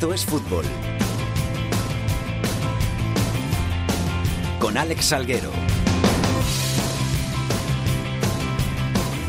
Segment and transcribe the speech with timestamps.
[0.00, 0.64] Esto es fútbol.
[4.58, 5.50] Con Alex Salguero.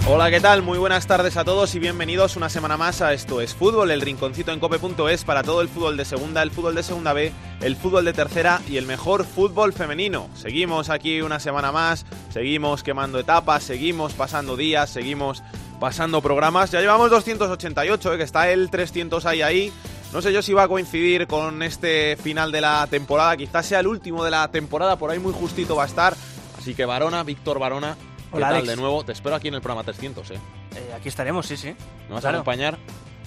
[0.07, 0.61] Hola, ¿qué tal?
[0.61, 3.99] Muy buenas tardes a todos y bienvenidos una semana más a Esto es Fútbol, el
[3.99, 7.75] rinconcito en cope.es para todo el fútbol de segunda, el fútbol de segunda B, el
[7.75, 10.29] fútbol de tercera y el mejor fútbol femenino.
[10.35, 15.43] Seguimos aquí una semana más, seguimos quemando etapas, seguimos pasando días, seguimos
[15.81, 16.71] pasando programas.
[16.71, 18.17] Ya llevamos 288, ¿eh?
[18.17, 19.73] que está el 300 ahí ahí.
[20.13, 23.79] No sé yo si va a coincidir con este final de la temporada, quizás sea
[23.79, 26.15] el último de la temporada, por ahí muy justito va a estar.
[26.57, 27.95] Así que Varona, Víctor Varona,
[28.29, 28.67] ¿qué Hola, tal Alex.
[28.69, 29.03] de nuevo?
[29.05, 30.33] Te espero aquí en el programa 300, ¿eh?
[30.75, 31.73] Eh, aquí estaremos, sí, sí.
[32.07, 32.37] ¿Me vas Claro.
[32.37, 32.77] a acompañar?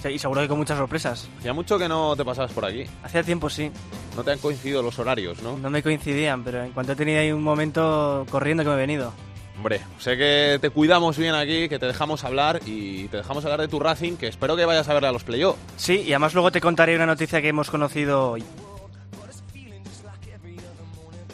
[0.03, 1.27] Sí, Y seguro que con muchas sorpresas.
[1.43, 2.85] Ya mucho que no te pasabas por aquí.
[3.03, 3.71] Hacía tiempo sí,
[4.15, 5.57] No te han coincidido los horarios, ¿no?
[5.57, 8.79] no me coincidían, pero en cuanto he tenido ahí un momento corriendo que me he
[8.79, 9.13] venido.
[9.57, 13.61] Hombre, sé que te cuidamos bien aquí, que te dejamos hablar y te dejamos hablar
[13.61, 15.59] de tu Racing, que espero que vayas a verle a los playoffs.
[15.77, 18.45] Sí, y además luego te contaré una noticia que hemos conocido hoy.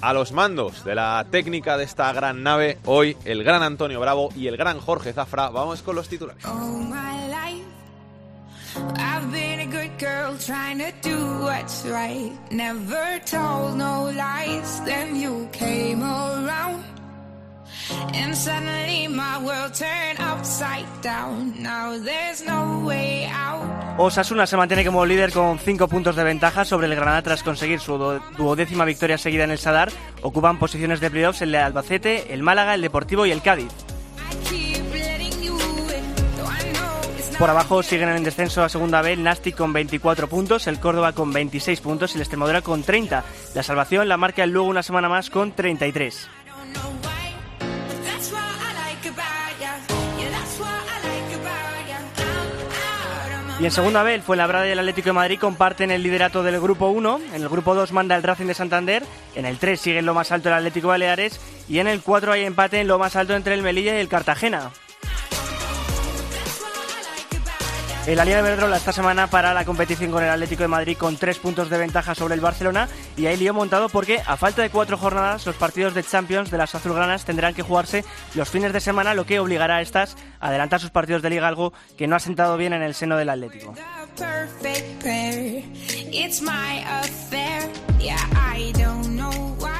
[0.02, 4.30] A los mandos de la técnica de esta gran nave, hoy el gran Antonio Bravo
[4.34, 5.50] y el gran Jorge Zafra.
[5.50, 6.42] Vamos con los titulares.
[6.46, 7.66] All my life,
[8.96, 12.32] I've been a good girl trying to do what's right.
[12.50, 14.80] Never told no lies.
[14.86, 16.82] Then you came around,
[18.14, 21.54] and suddenly my world turned upside down.
[21.62, 23.60] Now there's no way out.
[23.98, 27.80] Osasuna se mantiene como líder con 5 puntos de ventaja sobre el Granada tras conseguir
[27.80, 29.90] su du- duodécima victoria seguida en el Sadar.
[30.22, 33.68] Ocupan posiciones de playoffs el Albacete, el Málaga, el Deportivo y el Cádiz.
[37.38, 41.12] Por abajo siguen en descenso a segunda B el Nastic con 24 puntos, el Córdoba
[41.14, 43.24] con 26 puntos y el Extremadura con 30.
[43.54, 46.28] La salvación la marca el luego una semana más con 33.
[53.60, 56.88] Y en segunda el Fuenlabrada y el Atlético de Madrid comparten el liderato del grupo
[56.88, 57.20] 1.
[57.34, 59.02] En el grupo 2 manda el Racing de Santander.
[59.34, 61.38] En el 3 sigue en lo más alto el Atlético Baleares.
[61.68, 64.08] Y en el 4 hay empate en lo más alto entre el Melilla y el
[64.08, 64.70] Cartagena.
[68.06, 71.38] El Alianza Verdrola esta semana para la competición con el Atlético de Madrid con 3
[71.38, 72.88] puntos de ventaja sobre el Barcelona.
[73.16, 76.58] Y hay lío montado porque a falta de 4 jornadas los partidos de Champions de
[76.58, 80.48] las azulgranas tendrán que jugarse los fines de semana, lo que obligará a estas a
[80.48, 83.28] adelantar sus partidos de liga, algo que no ha sentado bien en el seno del
[83.28, 83.74] Atlético.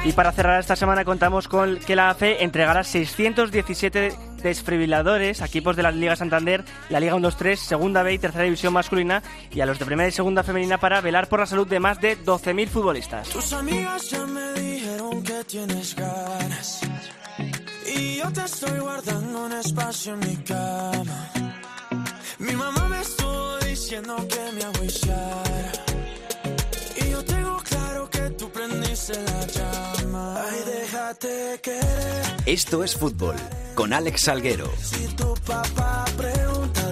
[0.03, 5.75] Y para cerrar esta semana contamos con que la AFE entregará 617 desfibriladores a equipos
[5.75, 9.65] de la Liga Santander, la Liga 1-2-3, Segunda B y Tercera División masculina y a
[9.65, 12.67] los de Primera y Segunda femenina para velar por la salud de más de 12.000
[12.67, 13.29] futbolistas.
[13.29, 16.81] Tus amigas ya me dijeron que tienes ganas.
[17.95, 21.29] Y yo te estoy guardando un espacio en mi cama.
[22.39, 25.71] Mi mamá me estuvo diciendo que me agüiciara.
[26.97, 30.43] Y yo tengo claro que tú prendiste la llama.
[30.49, 32.25] Ay, déjate querer.
[32.45, 33.35] Esto es fútbol.
[33.75, 34.69] Con Alex Salguero.
[34.81, 36.89] Si tu papá pregunta,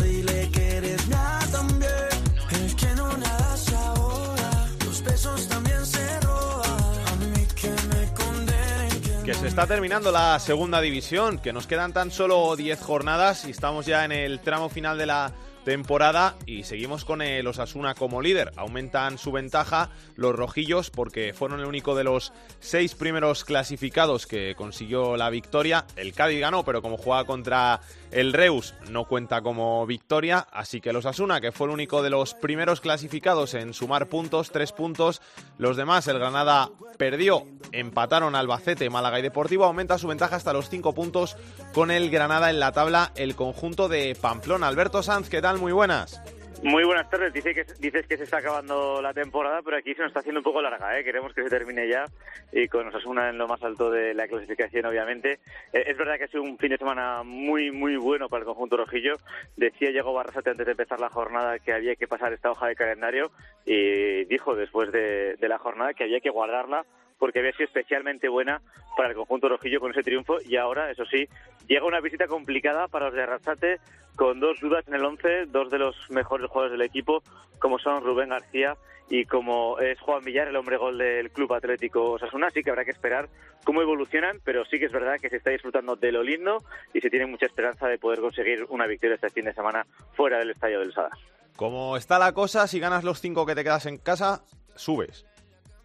[9.30, 13.52] Que se está terminando la segunda división, que nos quedan tan solo 10 jornadas y
[13.52, 15.32] estamos ya en el tramo final de la
[15.66, 18.52] temporada y seguimos con el Osasuna como líder.
[18.56, 24.56] Aumentan su ventaja los rojillos porque fueron el único de los seis primeros clasificados que
[24.56, 25.86] consiguió la victoria.
[25.96, 27.82] El Cádiz ganó, pero como jugaba contra
[28.12, 32.10] el Reus no cuenta como victoria, así que el Osasuna, que fue el único de
[32.10, 35.22] los primeros clasificados en sumar puntos, tres puntos,
[35.58, 40.70] los demás, el Granada perdió, empataron Albacete, Málaga y Deportivo, aumenta su ventaja hasta los
[40.70, 41.38] cinco puntos
[41.74, 44.68] con el Granada en la tabla, el conjunto de Pamplona.
[44.68, 45.49] Alberto Sanz, ¿qué tal?
[45.58, 46.22] Muy buenas.
[46.62, 47.34] Muy buenas tardes.
[47.34, 50.42] Dice que, dices que se está acabando la temporada, pero aquí se nos está haciendo
[50.42, 51.00] un poco larga.
[51.00, 51.04] ¿eh?
[51.06, 52.06] Queremos que se termine ya
[52.52, 55.40] y con Osasuna en lo más alto de la clasificación, obviamente.
[55.72, 58.46] Eh, es verdad que ha sido un fin de semana muy, muy bueno para el
[58.46, 59.16] conjunto rojillo.
[59.56, 62.76] Decía Diego Barrasate antes de empezar la jornada que había que pasar esta hoja de
[62.76, 63.32] calendario
[63.66, 66.86] y dijo después de, de la jornada que había que guardarla
[67.20, 68.62] porque había sido especialmente buena
[68.98, 71.28] para el conjunto rojillo con ese triunfo y ahora, eso sí,
[71.68, 73.80] llega una visita complicada para los de Arrasate
[74.16, 77.22] con dos dudas en el 11, dos de los mejores jugadores del equipo,
[77.60, 78.76] como son Rubén García
[79.10, 82.86] y como es Juan Villar, el hombre gol del Club Atlético Osasuna, así que habrá
[82.86, 83.28] que esperar
[83.64, 86.64] cómo evolucionan, pero sí que es verdad que se está disfrutando de lo lindo
[86.94, 89.86] y se tiene mucha esperanza de poder conseguir una victoria este fin de semana
[90.16, 91.12] fuera del Estadio del Sadar.
[91.56, 94.44] Como está la cosa, si ganas los cinco que te quedas en casa,
[94.76, 95.26] subes.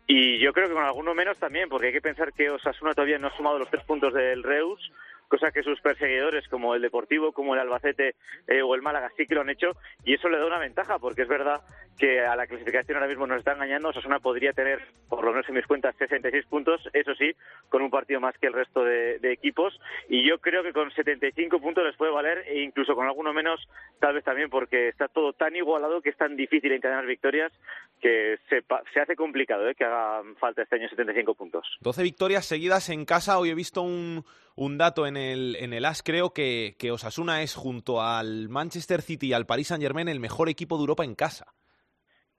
[0.07, 3.19] Y yo creo que con alguno menos también, porque hay que pensar que Osasuna todavía
[3.19, 4.93] no ha sumado los tres puntos del Reus,
[5.29, 8.15] cosa que sus perseguidores como el Deportivo, como el Albacete
[8.47, 9.73] eh, o el Málaga sí que lo han hecho
[10.05, 11.61] y eso le da una ventaja porque es verdad
[11.99, 13.89] que a la clasificación ahora mismo nos está engañando.
[13.89, 17.33] Osasuna podría tener, por lo menos en mis cuentas, 66 puntos, eso sí,
[17.69, 19.79] con un partido más que el resto de, de equipos
[20.09, 23.61] y yo creo que con 75 puntos les puede valer e incluso con alguno menos
[24.01, 27.53] tal vez también porque está todo tan igualado que es tan difícil encadenar victorias
[28.01, 29.75] que se, se hace complicado ¿eh?
[29.75, 31.77] que haga falta este año 75 puntos.
[31.81, 33.39] 12 victorias seguidas en casa.
[33.39, 34.25] Hoy he visto un,
[34.57, 39.03] un dato en el, en el AS, creo que, que Osasuna es junto al Manchester
[39.03, 41.55] City y al Paris Saint-Germain el mejor equipo de Europa en casa.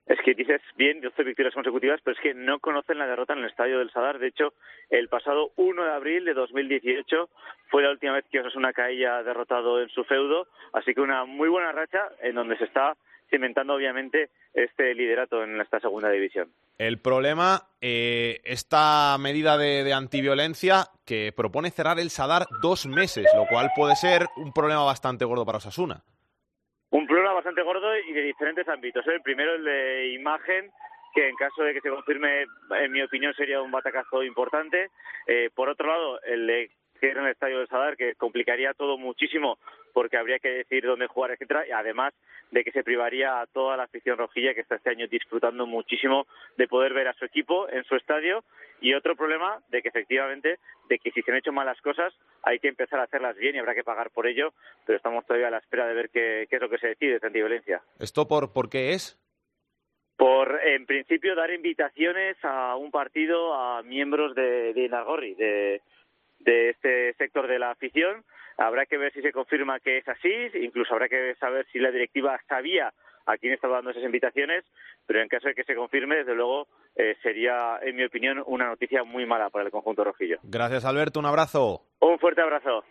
[0.06, 3.40] Es que dices bien 12 victorias consecutivas, pero es que no conocen la derrota en
[3.40, 4.20] el estadio del Sadar.
[4.20, 4.54] De hecho,
[4.88, 7.28] el pasado 1 de abril de 2018
[7.68, 10.46] fue la última vez que Osasuna caía derrotado en su feudo.
[10.72, 12.96] Así que una muy buena racha en donde se está
[13.28, 16.52] cimentando, obviamente, este liderato en esta segunda división.
[16.78, 23.26] El problema, eh, esta medida de, de antiviolencia que propone cerrar el Sadar dos meses,
[23.34, 26.02] lo cual puede ser un problema bastante gordo para Osasuna.
[26.90, 29.06] Un problema bastante gordo y de diferentes ámbitos.
[29.06, 29.14] ¿eh?
[29.14, 30.70] El primero, el de imagen,
[31.14, 32.46] que en caso de que se confirme,
[32.78, 34.90] en mi opinión, sería un batacazo importante.
[35.26, 38.98] Eh, por otro lado, el de que en el estadio del Sadar, que complicaría todo
[38.98, 39.58] muchísimo
[39.92, 42.12] porque habría que decidir dónde jugar, etcétera, y además
[42.50, 46.26] de que se privaría a toda la afición rojilla que está este año disfrutando muchísimo
[46.56, 48.44] de poder ver a su equipo en su estadio
[48.80, 50.58] y otro problema de que efectivamente
[50.88, 52.12] de que si se han hecho malas cosas
[52.42, 54.52] hay que empezar a hacerlas bien y habrá que pagar por ello,
[54.84, 57.18] pero estamos todavía a la espera de ver qué, qué es lo que se decide
[57.18, 57.82] de antiviolencia.
[57.98, 59.18] ¿Esto por, por qué es?
[60.16, 65.82] Por, en principio, dar invitaciones a un partido a miembros de, de Inargorri, de,
[66.46, 68.24] de este sector de la afición.
[68.56, 70.32] Habrá que ver si se confirma que es así,
[70.62, 72.94] incluso habrá que saber si la directiva sabía
[73.26, 74.64] a quién estaba dando esas invitaciones,
[75.04, 78.66] pero en caso de que se confirme, desde luego, eh, sería, en mi opinión, una
[78.66, 80.38] noticia muy mala para el conjunto rojillo.
[80.44, 81.20] Gracias, Alberto.
[81.20, 81.82] Un abrazo.
[82.00, 82.84] Un fuerte abrazo.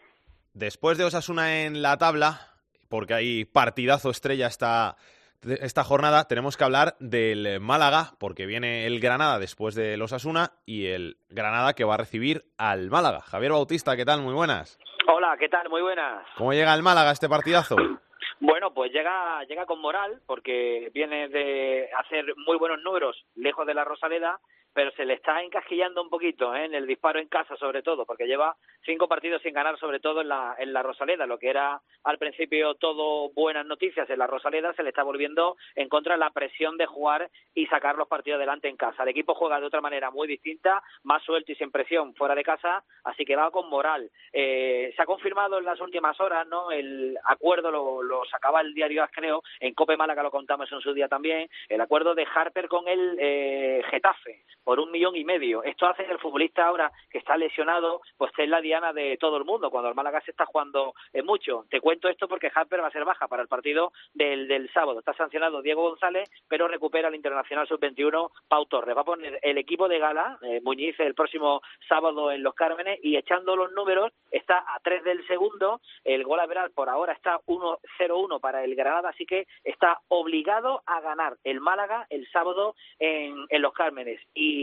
[0.54, 2.52] Después de Osasuna en la tabla,
[2.90, 4.98] porque hay partidazo estrella esta,
[5.46, 10.88] esta jornada, tenemos que hablar del Málaga, porque viene el Granada después del Osasuna y
[10.88, 13.22] el Granada que va a recibir al Málaga.
[13.22, 14.22] Javier Bautista, ¿qué tal?
[14.22, 14.80] Muy buenas.
[15.08, 15.70] Hola, ¿qué tal?
[15.70, 16.26] Muy buenas.
[16.38, 17.76] ¿Cómo llega el Málaga a este partidazo?
[18.42, 23.74] Bueno, pues llega, llega con moral porque viene de hacer muy buenos números lejos de
[23.74, 24.40] la Rosaleda,
[24.76, 26.66] pero se le está encasquillando un poquito ¿eh?
[26.66, 30.20] en el disparo en casa sobre todo, porque lleva cinco partidos sin ganar sobre todo
[30.20, 34.28] en la, en la Rosaleda, lo que era al principio todo buenas noticias en la
[34.28, 38.36] Rosaleda, se le está volviendo en contra la presión de jugar y sacar los partidos
[38.38, 39.04] adelante en casa.
[39.04, 42.44] El equipo juega de otra manera muy distinta, más suelto y sin presión fuera de
[42.44, 44.12] casa, así que va con moral.
[44.34, 46.70] Eh, se ha confirmado en las últimas horas, ¿no?
[46.72, 50.94] El acuerdo lo, lo sacaba el diario creo, en Cope Málaga lo contamos en su
[50.94, 55.64] día también, el acuerdo de Harper con el eh, Getafe por un millón y medio.
[55.64, 59.38] Esto hace que el futbolista ahora que está lesionado, pues en la diana de todo
[59.38, 61.66] el mundo, cuando el Málaga se está jugando eh, mucho.
[61.70, 65.00] Te cuento esto porque Harper va a ser baja para el partido del, del sábado.
[65.00, 68.98] Está sancionado Diego González, pero recupera el internacional sub-21 Pau Torres.
[68.98, 73.00] Va a poner el equipo de gala, eh, Muñiz, el próximo sábado en Los Cármenes,
[73.04, 75.80] y echando los números, está a 3 del segundo.
[76.04, 80.82] El gol a veral por ahora está 1-0-1 para el Granada, así que está obligado
[80.88, 84.20] a ganar el Málaga el sábado en, en Los Cármenes.
[84.34, 84.55] Y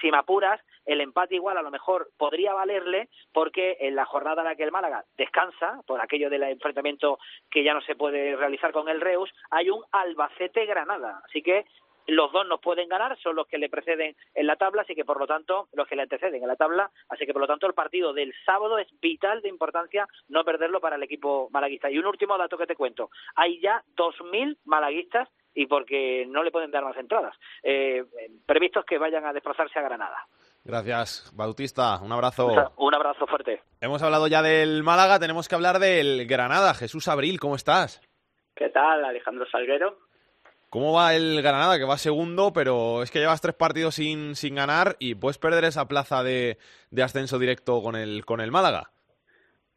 [0.00, 4.42] si me apuras, el empate igual a lo mejor podría valerle porque en la jornada
[4.42, 7.18] en la que el Málaga descansa, por aquello del enfrentamiento
[7.50, 11.22] que ya no se puede realizar con el Reus, hay un Albacete-Granada.
[11.24, 11.66] Así que
[12.06, 15.04] los dos nos pueden ganar, son los que le preceden en la tabla, así que
[15.04, 17.66] por lo tanto, los que le anteceden en la tabla, así que por lo tanto
[17.66, 21.90] el partido del sábado es vital de importancia no perderlo para el equipo malaguista.
[21.90, 26.50] Y un último dato que te cuento, hay ya 2.000 malaguistas y porque no le
[26.50, 28.04] pueden dar más entradas, eh,
[28.46, 30.26] previstos que vayan a desplazarse a Granada.
[30.64, 31.98] Gracias, Bautista.
[32.02, 32.72] Un abrazo.
[32.76, 33.62] Un abrazo fuerte.
[33.80, 36.74] Hemos hablado ya del Málaga, tenemos que hablar del Granada.
[36.74, 38.00] Jesús Abril, ¿cómo estás?
[38.54, 39.98] ¿Qué tal, Alejandro Salguero?
[40.68, 41.78] ¿Cómo va el Granada?
[41.78, 45.64] Que va segundo, pero es que llevas tres partidos sin, sin ganar y puedes perder
[45.64, 46.58] esa plaza de,
[46.90, 48.92] de ascenso directo con el, con el Málaga.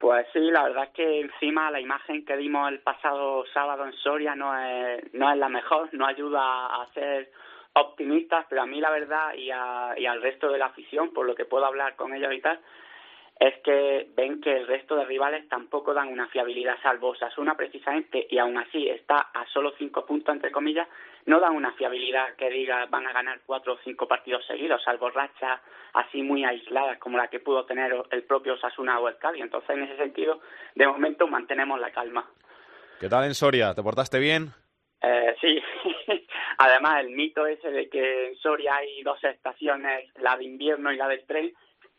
[0.03, 3.93] Pues sí, la verdad es que encima la imagen que dimos el pasado sábado en
[3.93, 7.31] Soria no es, no es la mejor, no ayuda a ser
[7.71, 11.25] optimistas, pero a mí la verdad y, a, y al resto de la afición, por
[11.25, 12.59] lo que puedo hablar con ellos y tal,
[13.39, 18.27] es que ven que el resto de rivales tampoco dan una fiabilidad, salvo Osasuna precisamente,
[18.29, 20.89] y aún así está a solo cinco puntos, entre comillas,
[21.25, 25.09] no dan una fiabilidad que diga van a ganar cuatro o cinco partidos seguidos, salvo
[25.09, 25.61] rachas
[25.93, 29.43] así muy aisladas como la que pudo tener el propio Osasuna o el Cádiz.
[29.43, 30.41] Entonces, en ese sentido,
[30.75, 32.27] de momento mantenemos la calma.
[32.99, 33.73] ¿Qué tal en Soria?
[33.73, 34.53] ¿Te portaste bien?
[35.01, 35.61] Eh, sí,
[36.57, 40.97] además el mito ese de que en Soria hay dos estaciones, la de invierno y
[40.97, 41.53] la del tren,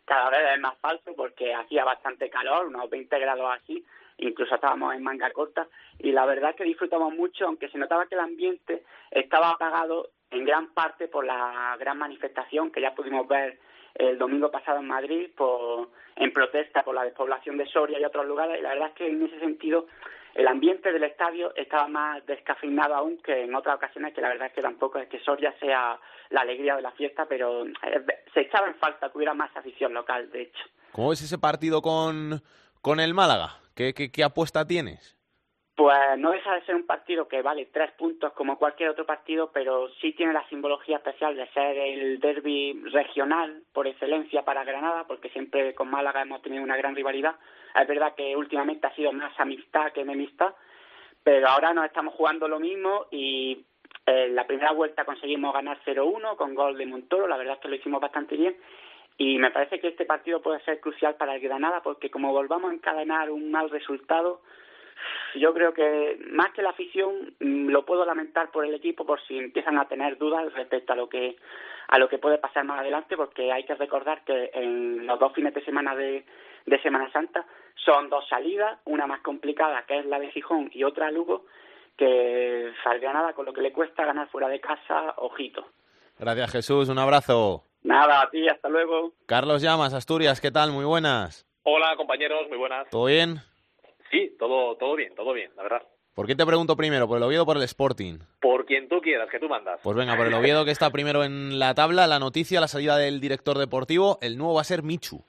[0.04, 3.85] cada vez es más falso porque hacía bastante calor, unos 20 grados así,
[4.18, 5.66] incluso estábamos en manga corta
[5.99, 10.11] y la verdad es que disfrutamos mucho, aunque se notaba que el ambiente estaba apagado
[10.30, 13.59] en gran parte por la gran manifestación que ya pudimos ver
[13.94, 18.26] el domingo pasado en Madrid por, en protesta por la despoblación de Soria y otros
[18.26, 19.87] lugares y la verdad es que en ese sentido
[20.35, 24.49] el ambiente del estadio estaba más descafeinado aún que en otras ocasiones que la verdad
[24.49, 25.99] es que tampoco es que Soria sea
[26.30, 29.94] la alegría de la fiesta pero eh, se echaba en falta que hubiera más afición
[29.94, 30.64] local de hecho.
[30.90, 32.42] ¿Cómo ves ese partido con,
[32.83, 33.63] con el Málaga?
[33.75, 35.16] ¿Qué, qué, qué apuesta tienes?
[35.76, 39.50] Pues no deja de ser un partido que vale tres puntos como cualquier otro partido,
[39.52, 45.04] pero sí tiene la simbología especial de ser el derby regional por excelencia para Granada,
[45.09, 47.35] porque siempre con Málaga hemos tenido una gran rivalidad.
[47.75, 50.54] Es verdad que últimamente ha sido más amistad que enemistad,
[51.25, 53.66] pero ahora nos estamos jugando lo mismo y
[54.07, 57.69] en la primera vuelta conseguimos ganar 0-1 con gol de Montoro, la verdad es que
[57.69, 58.57] lo hicimos bastante bien.
[59.16, 62.71] Y me parece que este partido puede ser crucial para el Granada porque como volvamos
[62.71, 64.40] a encadenar un mal resultado,
[65.37, 69.21] yo creo que más que la afición mm, lo puedo lamentar por el equipo por
[69.26, 71.37] si empiezan a tener dudas respecto a lo que
[71.88, 75.33] a lo que puede pasar más adelante porque hay que recordar que en los dos
[75.35, 76.25] fines de semana de,
[76.64, 77.44] de Semana Santa
[77.85, 81.44] son dos salidas, una más complicada que es la de Gijón y otra Lugo
[81.97, 85.66] que salga nada con lo que le cuesta ganar fuera de casa, ojito.
[86.18, 87.62] Gracias Jesús, un abrazo.
[87.85, 89.12] Nada, a ti, hasta luego.
[89.26, 90.73] Carlos Llamas, Asturias, ¿qué tal?
[90.73, 91.47] Muy buenas.
[91.64, 92.88] Hola compañeros, muy buenas.
[92.88, 93.37] ¿Todo bien?
[94.11, 95.83] Sí, todo, todo bien, todo bien, la verdad.
[96.14, 97.07] ¿Por qué te pregunto primero?
[97.07, 98.21] ¿Por el Oviedo o por el Sporting?
[98.41, 99.81] Por quien tú quieras, que tú mandas.
[99.83, 102.97] Pues venga, por el Oviedo que está primero en la tabla, la noticia, la salida
[102.97, 105.23] del director deportivo, el nuevo va a ser Michu.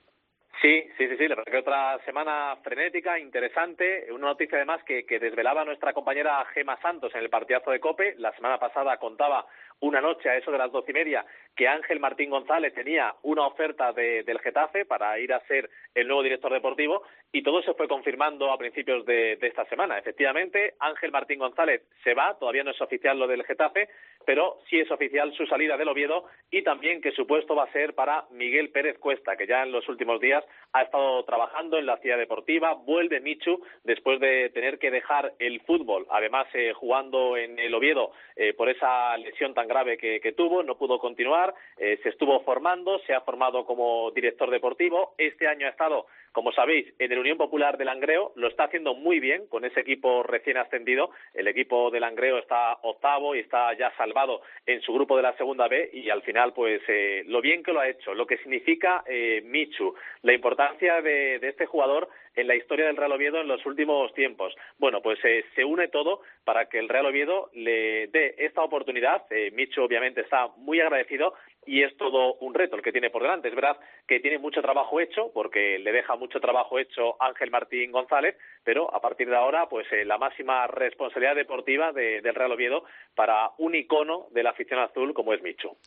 [0.62, 5.06] Sí, sí, sí, sí, la verdad que otra semana frenética, interesante, una noticia además que,
[5.06, 9.46] que desvelaba nuestra compañera Gema Santos en el partidazo de COPE, la semana pasada contaba
[9.82, 13.48] una noche a eso de las doce y media que Ángel Martín González tenía una
[13.48, 17.74] oferta de, del Getafe para ir a ser el nuevo director deportivo y todo se
[17.74, 19.98] fue confirmando a principios de, de, esta semana.
[19.98, 23.88] Efectivamente, Ángel Martín González se va, todavía no es oficial lo del Getafe,
[24.26, 27.72] pero sí es oficial su salida del Oviedo y también que su puesto va a
[27.72, 31.86] ser para Miguel Pérez Cuesta, que ya en los últimos días ha estado trabajando en
[31.86, 37.38] la ciudad deportiva, vuelve Michu después de tener que dejar el fútbol, además eh, jugando
[37.38, 41.54] en el Oviedo eh, por esa lesión tan grave que, que tuvo, no pudo continuar,
[41.78, 46.52] eh, se estuvo formando, se ha formado como director deportivo, este año ha estado como
[46.52, 50.22] sabéis, en el Unión Popular de Langreo lo está haciendo muy bien con ese equipo
[50.22, 51.12] recién ascendido.
[51.34, 55.38] El equipo de Langreo está octavo y está ya salvado en su grupo de la
[55.38, 58.38] segunda B y al final, pues, eh, lo bien que lo ha hecho, lo que
[58.40, 63.40] significa eh, Michu, la importancia de, de este jugador en la historia del Real Oviedo
[63.40, 64.54] en los últimos tiempos.
[64.78, 69.24] Bueno, pues eh, se une todo para que el Real Oviedo le dé esta oportunidad.
[69.30, 71.34] Eh, Micho obviamente está muy agradecido
[71.66, 73.50] y es todo un reto el que tiene por delante.
[73.50, 77.92] Es verdad que tiene mucho trabajo hecho porque le deja mucho trabajo hecho Ángel Martín
[77.92, 82.52] González, pero a partir de ahora, pues eh, la máxima responsabilidad deportiva de, del Real
[82.52, 82.84] Oviedo
[83.16, 85.78] para un icono de la afición azul como es Micho.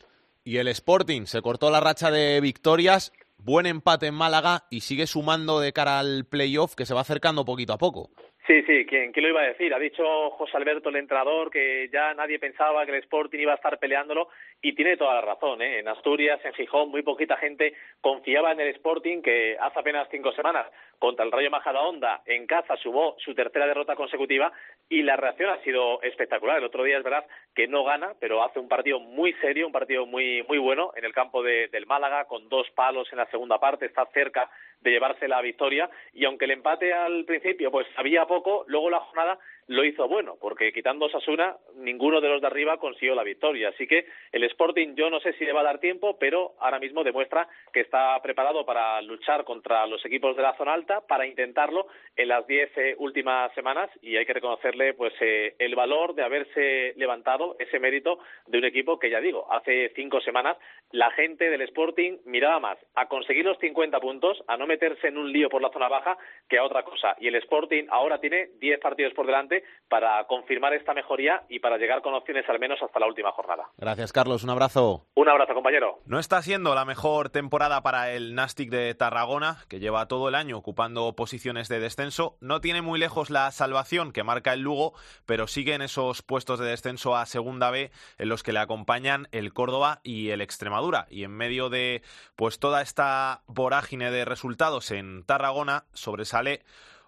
[0.43, 5.07] Y el Sporting se cortó la racha de victorias buen empate en Málaga y sigue
[5.07, 8.09] sumando de cara al playoff que se va acercando poquito a poco.
[8.49, 9.71] Sí, sí, ¿quién, ¿quién, lo iba a decir?
[9.75, 13.57] Ha dicho José Alberto, el entrenador, que ya nadie pensaba que el Sporting iba a
[13.57, 14.29] estar peleándolo
[14.59, 15.61] y tiene toda la razón.
[15.61, 15.77] ¿eh?
[15.77, 20.31] En Asturias, en Gijón, muy poquita gente confiaba en el Sporting que hace apenas cinco
[20.31, 20.65] semanas
[20.97, 24.51] contra el Rayo Majadahonda en casa sumó su tercera derrota consecutiva
[24.89, 26.57] y la reacción ha sido espectacular.
[26.57, 29.71] El otro día es verdad que no gana, pero hace un partido muy serio, un
[29.71, 33.27] partido muy muy bueno en el campo de, del Málaga con dos palos en la
[33.27, 34.49] segunda parte, está cerca
[34.81, 38.99] de llevarse la victoria y aunque el empate al principio pues había poco, luego la
[38.99, 43.69] jornada lo hizo bueno, porque quitando Sasuna, ninguno de los de arriba consiguió la victoria.
[43.69, 46.79] Así que el Sporting, yo no sé si le va a dar tiempo, pero ahora
[46.79, 51.27] mismo demuestra que está preparado para luchar contra los equipos de la zona alta, para
[51.27, 56.15] intentarlo en las diez eh, últimas semanas, y hay que reconocerle pues eh, el valor
[56.15, 58.17] de haberse levantado ese mérito
[58.47, 60.57] de un equipo que, ya digo, hace cinco semanas
[60.91, 65.17] la gente del Sporting miraba más a conseguir los 50 puntos, a no meterse en
[65.17, 67.15] un lío por la zona baja, que a otra cosa.
[67.19, 71.77] Y el Sporting ahora tiene 10 partidos por delante para confirmar esta mejoría y para
[71.77, 73.67] llegar con opciones al menos hasta la última jornada.
[73.77, 74.43] Gracias, Carlos.
[74.43, 75.05] Un abrazo.
[75.15, 75.99] Un abrazo, compañero.
[76.05, 80.35] No está siendo la mejor temporada para el Nastic de Tarragona, que lleva todo el
[80.35, 82.37] año ocupando posiciones de descenso.
[82.39, 84.93] No tiene muy lejos la salvación que marca el Lugo,
[85.25, 89.27] pero sigue en esos puestos de descenso a Segunda B en los que le acompañan
[89.31, 91.07] el Córdoba y el Extremadura.
[91.09, 92.01] Y en medio de
[92.35, 94.58] pues toda esta vorágine de resultados
[94.91, 96.63] en Tarragona sobresale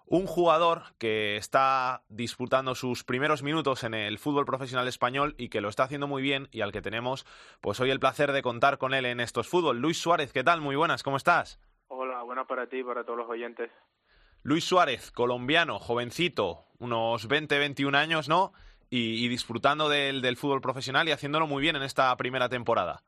[0.06, 5.60] un jugador que está disputando sus primeros minutos en el fútbol profesional español y que
[5.60, 7.26] lo está haciendo muy bien y al que tenemos
[7.60, 9.80] pues hoy el placer de contar con él en estos fútbol.
[9.80, 10.62] Luis Suárez, ¿qué tal?
[10.62, 11.60] Muy buenas, ¿cómo estás?
[11.88, 13.70] Hola, buenas para ti y para todos los oyentes.
[14.42, 18.54] Luis Suárez, colombiano, jovencito, unos 20, 21 años, ¿no?
[18.88, 23.02] Y, y disfrutando del, del fútbol profesional y haciéndolo muy bien en esta primera temporada.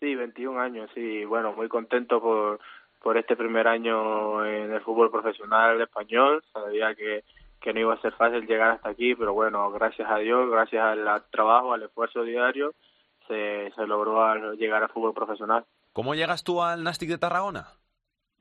[0.00, 1.24] Sí, 21 años, sí.
[1.24, 2.60] Bueno, muy contento por,
[3.04, 6.42] por este primer año en el fútbol profesional español.
[6.54, 7.22] Sabía que,
[7.60, 10.82] que no iba a ser fácil llegar hasta aquí, pero bueno, gracias a Dios, gracias
[10.82, 12.72] al trabajo, al esfuerzo diario,
[13.28, 15.66] se, se logró al llegar al fútbol profesional.
[15.92, 17.66] ¿Cómo llegas tú al Nastic de Tarragona?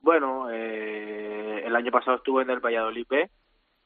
[0.02, 3.30] Bueno, eh, el año pasado estuve en el Valladolid B,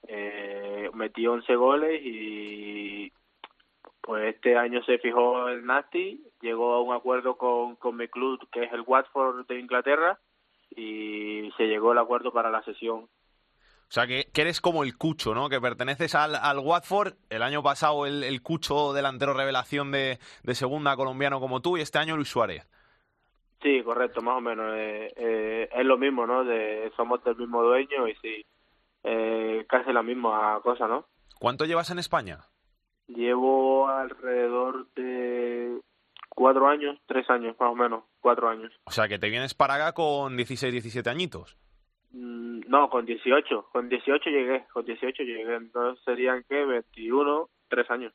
[0.07, 3.11] eh, metí 11 goles y
[4.01, 8.47] pues este año se fijó el Nasty, llegó a un acuerdo con, con mi club
[8.51, 10.19] que es el Watford de Inglaterra
[10.69, 13.07] y se llegó al acuerdo para la sesión.
[13.89, 15.47] O sea, que, que eres como el Cucho, ¿no?
[15.47, 17.13] Que perteneces al, al Watford.
[17.29, 21.81] El año pasado el, el Cucho delantero revelación de, de segunda colombiano como tú y
[21.81, 22.67] este año Luis Suárez.
[23.61, 24.73] Sí, correcto, más o menos.
[24.75, 26.43] Eh, eh, es lo mismo, ¿no?
[26.43, 28.45] De, somos del mismo dueño y sí,
[29.03, 31.05] eh, casi la misma cosa, ¿no?
[31.39, 32.45] ¿Cuánto llevas en España?
[33.07, 35.79] Llevo alrededor de
[36.37, 38.71] cuatro años, tres años más o menos, cuatro años.
[38.85, 41.57] O sea, que te vienes para acá con 16, 17 añitos.
[42.11, 47.89] Mm, No, con 18, con 18 llegué, con 18 llegué, entonces serían que 21, tres
[47.89, 48.13] años.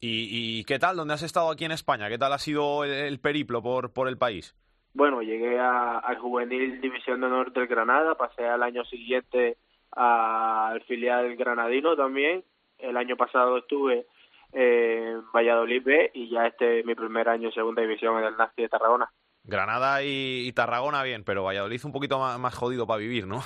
[0.00, 0.96] ¿Y, ¿Y qué tal?
[0.96, 2.10] ¿Dónde has estado aquí en España?
[2.10, 4.54] ¿Qué tal ha sido el, el periplo por, por el país?
[4.92, 9.56] Bueno, llegué a, al juvenil División de Honor del Granada, pasé al año siguiente
[9.92, 12.44] al filial granadino también.
[12.78, 14.06] El año pasado estuve
[14.52, 18.36] en Valladolid B y ya este es mi primer año en segunda división en el
[18.36, 19.10] Nasti de Tarragona.
[19.44, 23.42] Granada y, y Tarragona bien, pero Valladolid un poquito más, más jodido para vivir, ¿no?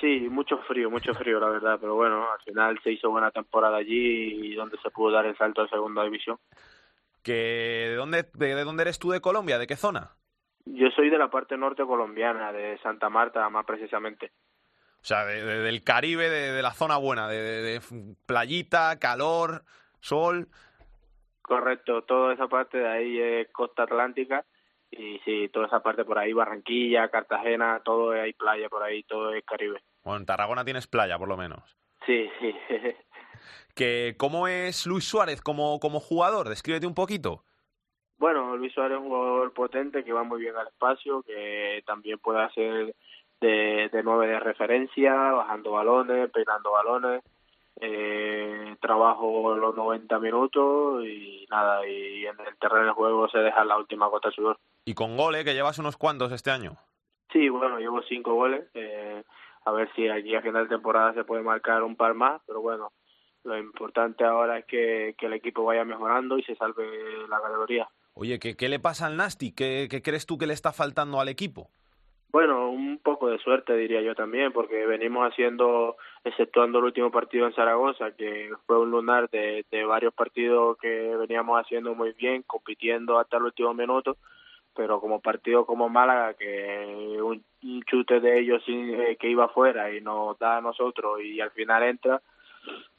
[0.00, 3.76] Sí, mucho frío, mucho frío la verdad, pero bueno, al final se hizo buena temporada
[3.78, 6.38] allí y donde se pudo dar el salto a segunda división.
[7.22, 9.58] Que, ¿de, dónde, de, ¿De dónde eres tú de Colombia?
[9.58, 10.12] ¿De qué zona?
[10.64, 14.30] Yo soy de la parte norte colombiana, de Santa Marta más precisamente.
[15.02, 17.80] O sea, de, de- del Caribe, de, de la zona buena, de
[18.26, 19.64] playita, calor,
[20.00, 20.48] sol.
[21.42, 24.44] Correcto, toda esa parte de ahí es costa atlántica
[24.90, 29.32] y sí, toda esa parte por ahí, Barranquilla, Cartagena, todo hay playa por ahí, todo
[29.32, 29.82] es Caribe.
[30.04, 31.62] Bueno, en Tarragona tienes playa, por lo menos.
[32.06, 32.54] Sí, sí.
[33.74, 36.48] Que, ¿Cómo es Luis Suárez como, como jugador?
[36.48, 37.44] Descríbete un poquito.
[38.16, 42.18] Bueno, Luis Suárez es un jugador potente que va muy bien al espacio, que también
[42.18, 42.96] puede hacer
[43.40, 47.22] de, de nueve de referencia, bajando balones, peinando balones.
[47.80, 53.64] Eh, trabajo los 90 minutos y nada, y en el terreno de juego se deja
[53.64, 54.58] la última gota de sudor.
[54.84, 56.76] Y con goles, que llevas unos cuantos este año.
[57.32, 58.64] Sí, bueno, llevo cinco goles.
[58.74, 59.22] Eh,
[59.64, 62.60] a ver si aquí a final de temporada se puede marcar un par más, pero
[62.60, 62.92] bueno,
[63.44, 66.84] lo importante ahora es que, que el equipo vaya mejorando y se salve
[67.28, 67.88] la categoría.
[68.14, 69.52] Oye, ¿qué, qué le pasa al Nasty?
[69.52, 71.70] ¿Qué, ¿Qué crees tú que le está faltando al equipo?
[72.30, 77.46] Bueno, un poco de suerte diría yo también, porque venimos haciendo, exceptuando el último partido
[77.46, 82.42] en Zaragoza, que fue un lunar de, de varios partidos que veníamos haciendo muy bien,
[82.42, 84.18] compitiendo hasta el último minuto,
[84.76, 89.46] pero como partido como Málaga, que un, un chute de ellos sin- eh, que iba
[89.46, 92.20] afuera y nos da a nosotros y al final entra,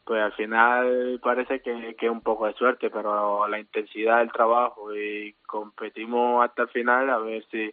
[0.05, 4.95] pues al final parece que, que un poco de suerte, pero la intensidad del trabajo
[4.95, 7.71] y competimos hasta el final a ver si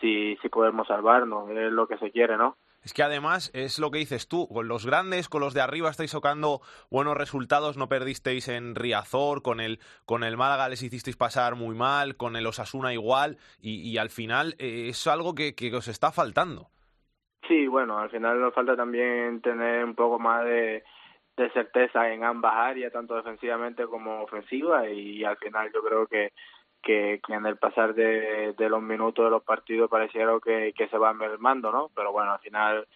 [0.00, 2.56] si, si podemos salvarnos, es lo que se quiere, ¿no?
[2.82, 5.90] Es que además es lo que dices tú, con los grandes, con los de arriba
[5.90, 11.16] estáis sacando buenos resultados, no perdisteis en Riazor, con el, con el Málaga les hicisteis
[11.16, 15.54] pasar muy mal, con el Osasuna igual, y, y al final eh, es algo que,
[15.54, 16.68] que os está faltando.
[17.48, 20.84] Sí, bueno, al final nos falta también tener un poco más de,
[21.36, 26.32] de certeza en ambas áreas, tanto defensivamente como ofensiva, y al final yo creo que,
[26.88, 30.88] que, que en el pasar de, de los minutos de los partidos pareciera que, que
[30.88, 31.90] se van mermando, ¿no?
[31.94, 32.88] Pero bueno, al final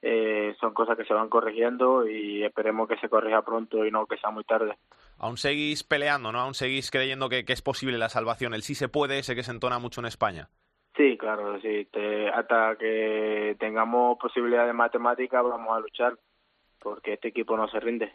[0.00, 4.06] eh, son cosas que se van corrigiendo y esperemos que se corrija pronto y no
[4.06, 4.76] que sea muy tarde.
[5.18, 6.38] Aún seguís peleando, ¿no?
[6.38, 8.54] Aún seguís creyendo que, que es posible la salvación.
[8.54, 10.48] El sí se puede, ese que se entona mucho en España.
[10.96, 11.88] Sí, claro, sí.
[11.90, 16.16] Te- hasta que tengamos posibilidad de matemática vamos a luchar
[16.80, 18.12] porque este equipo no se rinde.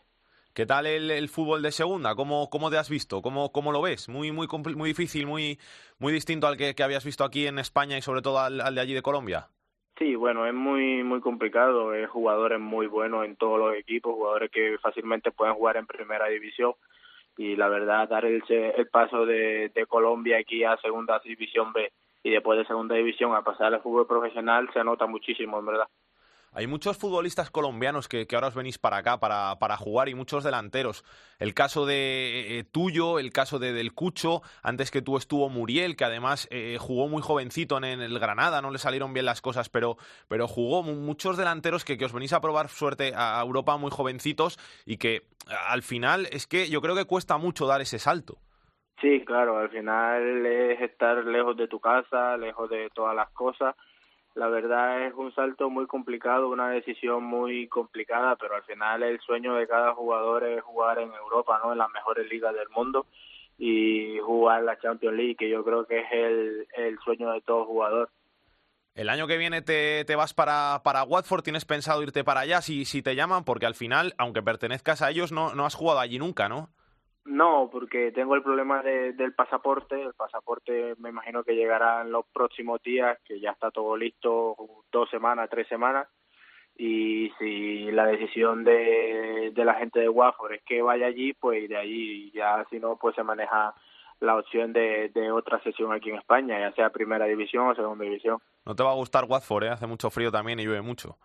[0.57, 2.15] ¿Qué tal el, fútbol de segunda?
[2.15, 3.21] ¿Cómo, cómo te has visto?
[3.21, 4.09] ¿Cómo, cómo lo ves?
[4.09, 5.59] Muy, muy, muy difícil, muy,
[5.99, 8.81] muy distinto al que, que habías visto aquí en España y sobre todo al, de
[8.81, 9.49] allí de Colombia.
[9.99, 11.91] Sí, bueno, es muy muy complicado.
[11.91, 16.25] Hay jugadores muy buenos en todos los equipos, jugadores que fácilmente pueden jugar en primera
[16.25, 16.73] división.
[17.37, 21.93] Y la verdad, dar el, el paso de, de Colombia aquí a segunda división B
[22.23, 25.87] y después de segunda división a pasar al fútbol profesional se nota muchísimo, en verdad.
[26.57, 31.05] Hay muchos futbolistas colombianos que, ahora os venís para acá para, jugar y muchos delanteros.
[31.37, 35.95] El caso de eh, tuyo, el caso de Del Cucho, antes que tú estuvo Muriel,
[35.95, 39.69] que además eh, jugó muy jovencito en, el Granada, no le salieron bien las cosas,
[39.69, 44.57] pero, pero jugó muchos delanteros que os venís a probar suerte a Europa muy jovencitos
[44.83, 45.27] y que
[45.69, 48.39] al final es que yo creo que cuesta mucho dar ese salto.
[48.99, 53.75] Sí, claro, al final es estar lejos de tu casa, lejos de todas las cosas
[54.37, 59.19] la verdad es un salto muy complicado, una decisión muy complicada, pero al final el
[59.21, 61.71] sueño de cada jugador es jugar en Europa, ¿no?
[61.71, 63.07] En las mejores ligas del mundo
[63.57, 67.65] y jugar la Champions League, que yo creo que es el, el sueño de todo
[67.65, 68.11] jugador.
[68.93, 72.61] El año que viene te, te vas para, para, Watford, ¿tienes pensado irte para allá
[72.61, 73.43] si, si te llaman?
[73.43, 76.69] Porque al final, aunque pertenezcas a ellos, no, no has jugado allí nunca, ¿no?
[77.27, 80.01] No, porque tengo el problema de, del pasaporte.
[80.01, 84.55] El pasaporte me imagino que llegará en los próximos días, que ya está todo listo,
[84.91, 86.07] dos semanas, tres semanas.
[86.77, 91.67] Y si la decisión de, de la gente de Watford es que vaya allí, pues
[91.67, 93.73] de allí ya si no, pues se maneja
[94.21, 98.05] la opción de, de otra sesión aquí en España, ya sea primera división o segunda
[98.05, 98.37] división.
[98.65, 99.69] No te va a gustar Watford, ¿eh?
[99.69, 101.17] hace mucho frío también y llueve mucho.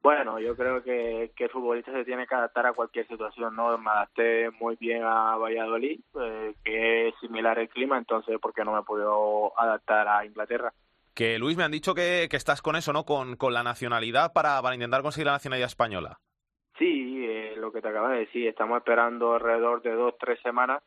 [0.00, 3.76] Bueno, yo creo que, que el futbolista se tiene que adaptar a cualquier situación, ¿no?
[3.78, 8.64] Me adapté muy bien a Valladolid, eh, que es similar el clima, entonces, ¿por qué
[8.64, 10.72] no me puedo adaptar a Inglaterra?
[11.14, 13.04] Que Luis, me han dicho que, que estás con eso, ¿no?
[13.04, 16.20] Con, con la nacionalidad para, para intentar conseguir la nacionalidad española.
[16.78, 20.80] Sí, eh, lo que te acabas de decir, estamos esperando alrededor de dos, tres semanas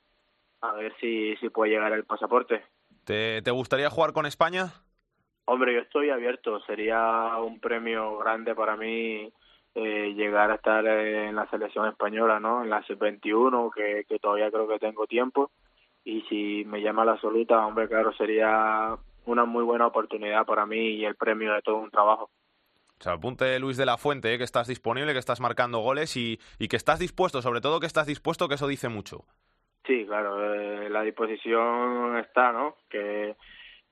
[0.62, 2.64] a ver si, si puede llegar el pasaporte.
[3.04, 4.72] ¿Te, ¿Te gustaría jugar con España?
[5.52, 6.62] Hombre, yo estoy abierto.
[6.62, 9.30] Sería un premio grande para mí
[9.76, 12.64] eh, llegar a estar en la selección española, ¿no?
[12.64, 15.52] En la sub-21, que, que todavía creo que tengo tiempo.
[16.06, 20.92] Y si me llama la absoluta, hombre, claro, sería una muy buena oportunidad para mí
[20.92, 22.30] y el premio de todo un trabajo.
[22.98, 24.38] O sea, apunte Luis de la Fuente, ¿eh?
[24.38, 27.88] que estás disponible, que estás marcando goles y, y, que estás dispuesto, sobre todo que
[27.88, 29.26] estás dispuesto, que eso dice mucho.
[29.86, 32.78] Sí, claro, eh, la disposición está, ¿no?
[32.90, 33.36] Que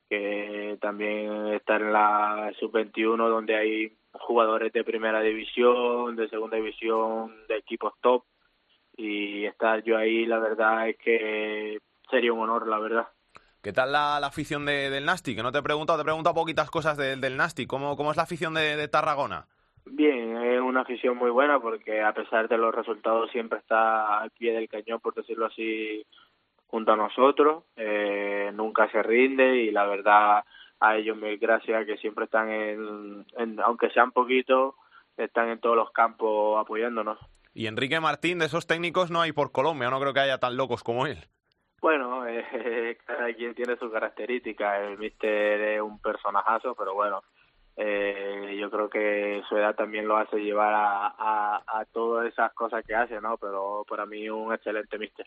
[0.09, 7.35] que también estar en la sub-21 donde hay jugadores de primera división, de segunda división,
[7.47, 8.23] de equipos top
[8.97, 13.07] y estar yo ahí la verdad es que sería un honor, la verdad.
[13.61, 15.35] ¿Qué tal la, afición de, del Nasti?
[15.35, 17.67] Que no te he preguntado, te he preguntado poquitas cosas del Nasti.
[17.67, 19.47] ¿Cómo, ¿Cómo es la afición de, de Tarragona?
[19.85, 24.31] Bien, es una afición muy buena porque a pesar de los resultados siempre está al
[24.31, 26.05] pie del cañón, por decirlo así,
[26.69, 30.43] junto a nosotros, eh, nunca se rinde y la verdad
[30.79, 34.75] a ellos mil gracias que siempre están en, en, aunque sean poquitos,
[35.17, 37.17] están en todos los campos apoyándonos.
[37.53, 40.55] Y Enrique Martín, de esos técnicos no hay por Colombia, no creo que haya tan
[40.55, 41.17] locos como él.
[41.81, 47.23] Bueno, eh, cada quien tiene sus características, el míster es un personajazo, pero bueno,
[47.75, 52.53] eh, yo creo que su edad también lo hace llevar a, a, a todas esas
[52.53, 53.37] cosas que hace, ¿no?
[53.37, 55.25] Pero para mí un excelente míster.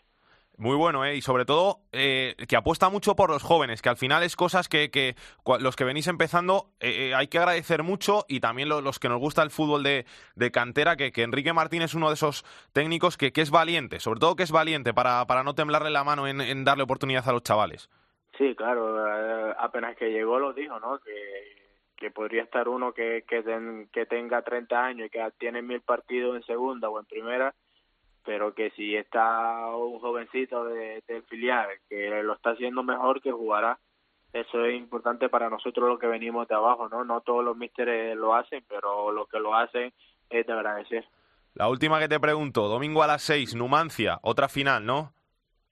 [0.57, 1.15] Muy bueno, ¿eh?
[1.15, 4.69] Y sobre todo eh, que apuesta mucho por los jóvenes, que al final es cosas
[4.69, 5.15] que, que
[5.59, 9.19] los que venís empezando eh, eh, hay que agradecer mucho y también los que nos
[9.19, 13.17] gusta el fútbol de, de cantera, que, que, Enrique Martín es uno de esos técnicos
[13.17, 16.27] que, que, es valiente, sobre todo que es valiente para, para no temblarle la mano
[16.27, 17.89] en, darle oportunidad a los chavales.
[18.37, 20.99] Sí, claro, apenas que llegó lo dijo, ¿no?
[20.99, 21.55] Que,
[21.97, 23.43] que podría estar uno que, que,
[23.91, 27.53] que tenga 30 años y que tiene mil partidos en segunda o en primera
[28.25, 33.31] pero que si está un jovencito de, del filial que lo está haciendo mejor que
[33.31, 33.79] jugará.
[34.31, 38.15] Eso es importante para nosotros los que venimos de abajo no no todos los místeres
[38.15, 39.93] lo hacen pero los que lo hacen
[40.29, 41.05] es de agradecer.
[41.53, 45.13] La última que te pregunto domingo a las seis Numancia otra final no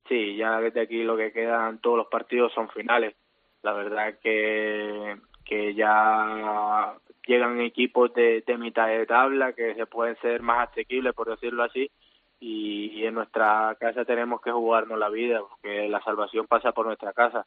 [0.07, 3.15] sí ya desde aquí lo que quedan todos los partidos son finales.
[3.63, 6.93] La verdad que que ya
[7.25, 11.63] llegan equipos de, de mitad de tabla que se pueden ser más asequibles por decirlo
[11.63, 11.89] así
[12.41, 17.13] y en nuestra casa tenemos que jugarnos la vida porque la salvación pasa por nuestra
[17.13, 17.45] casa.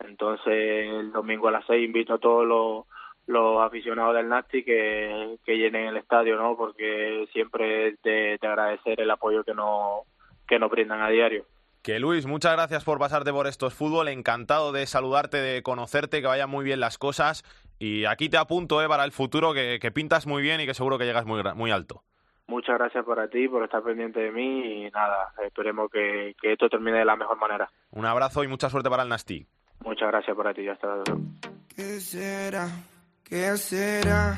[0.00, 2.84] Entonces el domingo a las seis invito a todos los,
[3.26, 6.56] los aficionados del Nasti que, que llenen el estadio, ¿no?
[6.56, 10.02] Porque siempre es de, de agradecer el apoyo que nos,
[10.46, 11.44] que nos brindan a diario.
[11.82, 16.26] Que Luis, muchas gracias por pasarte por estos fútbol, encantado de saludarte, de conocerte, que
[16.26, 17.44] vayan muy bien las cosas
[17.78, 20.74] y aquí te apunto eh, para el futuro que, que pintas muy bien y que
[20.74, 22.02] seguro que llegas muy, muy alto
[22.46, 26.68] muchas gracias para ti, por estar pendiente de mí y nada, esperemos que, que esto
[26.68, 27.70] termine de la mejor manera.
[27.90, 29.46] Un abrazo y mucha suerte para el Nasti.
[29.84, 31.20] Muchas gracias para ti, hasta luego.
[31.68, 32.68] ¿Qué será?
[33.22, 34.36] ¿Qué será?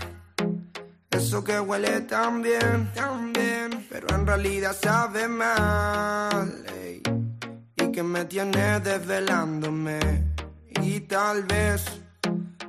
[1.11, 6.65] Eso que huele tan bien, tan bien, pero en realidad sabe mal.
[6.81, 7.03] Ey.
[7.77, 9.99] Y que me tiene desvelándome.
[10.83, 12.08] Y tal vez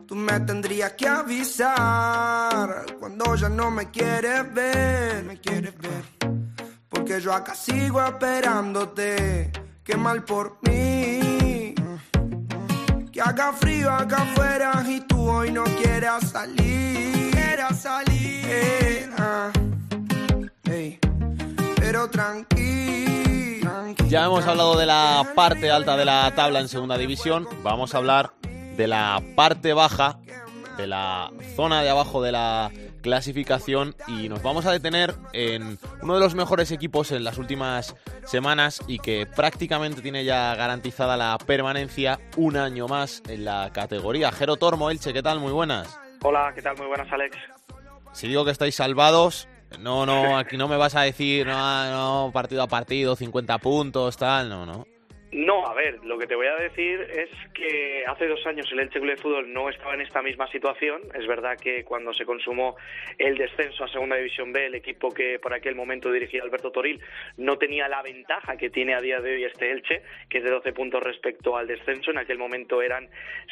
[0.09, 6.03] Tú me tendrías que avisar cuando ya no me quieres ver, me quieres ver.
[6.89, 9.51] Porque yo acá sigo esperándote,
[9.83, 11.75] qué mal por mí.
[13.11, 17.29] Que haga frío acá afuera y tú hoy no quieras salir.
[17.31, 18.45] Quieras salir.
[18.47, 19.09] Eh,
[21.75, 23.71] Pero tranquilo.
[24.07, 27.47] Ya hemos hablado de la parte alta de la tabla en segunda división.
[27.61, 28.33] Vamos a hablar
[28.79, 30.19] de la parte baja,
[30.77, 36.13] de la zona de abajo de la clasificación y nos vamos a detener en uno
[36.13, 41.37] de los mejores equipos en las últimas semanas y que prácticamente tiene ya garantizada la
[41.45, 44.31] permanencia un año más en la categoría.
[44.31, 45.41] Jero Tormo, Elche, ¿qué tal?
[45.41, 45.99] Muy buenas.
[46.23, 46.77] Hola, ¿qué tal?
[46.77, 47.35] Muy buenas, Alex.
[48.13, 52.31] Si digo que estáis salvados, no, no, aquí no me vas a decir, no, no,
[52.31, 54.85] partido a partido, 50 puntos, tal, no, no.
[55.31, 58.79] No, a ver, lo que te voy a decir es que hace dos años el
[58.79, 61.03] Elche Club de Fútbol no estaba en esta misma situación.
[61.13, 62.75] Es verdad que cuando se consumó
[63.15, 66.99] el descenso a Segunda División B, el equipo que por aquel momento dirigía Alberto Toril
[67.37, 70.49] no tenía la ventaja que tiene a día de hoy este Elche, que es de
[70.49, 72.09] 12 puntos respecto al descenso.
[72.09, 73.07] En aquel momento eran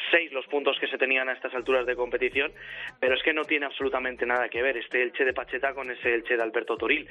[0.10, 2.52] 6 los puntos que se tenían a estas alturas de competición,
[3.00, 6.12] pero es que no tiene absolutamente nada que ver este Elche de Pacheta con ese
[6.12, 7.08] Elche de Alberto Toril.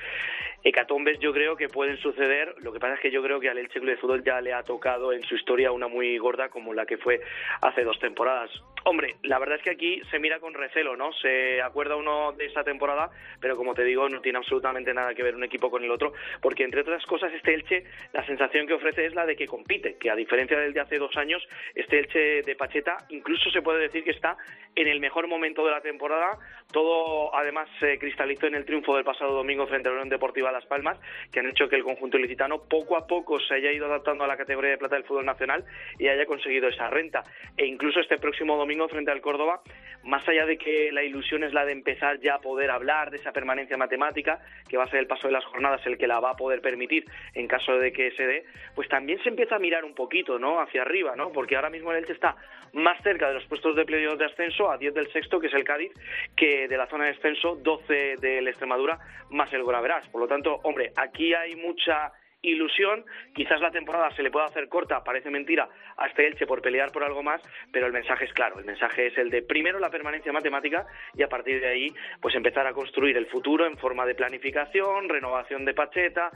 [0.64, 3.58] Hecatombes yo creo que pueden suceder, lo que pasa es que yo creo que al
[3.58, 6.74] Elche Club de Fútbol ya le ha tocado en su historia una muy gorda como
[6.74, 7.20] la que fue
[7.60, 8.50] hace dos temporadas.
[8.84, 11.12] Hombre, la verdad es que aquí se mira con recelo, ¿no?
[11.14, 15.24] Se acuerda uno de esa temporada, pero como te digo, no tiene absolutamente nada que
[15.24, 18.74] ver un equipo con el otro, porque entre otras cosas este Elche, la sensación que
[18.74, 21.42] ofrece es la de que compite, que a diferencia del de hace dos años,
[21.74, 24.36] este Elche de Pacheta incluso se puede decir que está
[24.76, 26.38] en el mejor momento de la temporada.
[26.70, 30.52] Todo además se cristalizó en el triunfo del pasado domingo frente a la Unión Deportiva
[30.52, 30.98] Las Palmas,
[31.32, 34.26] que han hecho que el conjunto ilicitano poco a poco se haya ido adaptando a
[34.26, 35.64] la categoría de plata del fútbol nacional
[35.98, 37.22] y haya conseguido esa renta.
[37.56, 39.60] E incluso este próximo domingo frente al Córdoba,
[40.04, 43.16] más allá de que la ilusión es la de empezar ya a poder hablar de
[43.18, 46.20] esa permanencia matemática, que va a ser el paso de las jornadas el que la
[46.20, 47.04] va a poder permitir
[47.34, 50.60] en caso de que se dé, pues también se empieza a mirar un poquito, ¿no?
[50.60, 51.32] Hacia arriba, ¿no?
[51.32, 52.36] Porque ahora mismo el Elche está
[52.72, 55.54] más cerca de los puestos de playoff de ascenso, a 10 del sexto, que es
[55.54, 55.92] el Cádiz,
[56.36, 58.98] que de la zona de descenso, 12 del Extremadura,
[59.30, 60.06] más el Goraverás.
[60.08, 62.12] Por lo tanto, hombre, aquí hay mucha
[62.46, 63.04] ilusión.
[63.34, 66.92] Quizás la temporada se le pueda hacer corta, parece mentira, a este Elche por pelear
[66.92, 68.58] por algo más, pero el mensaje es claro.
[68.58, 72.34] El mensaje es el de primero la permanencia matemática y a partir de ahí, pues
[72.34, 76.30] empezar a construir el futuro en forma de planificación, renovación de Pacheta,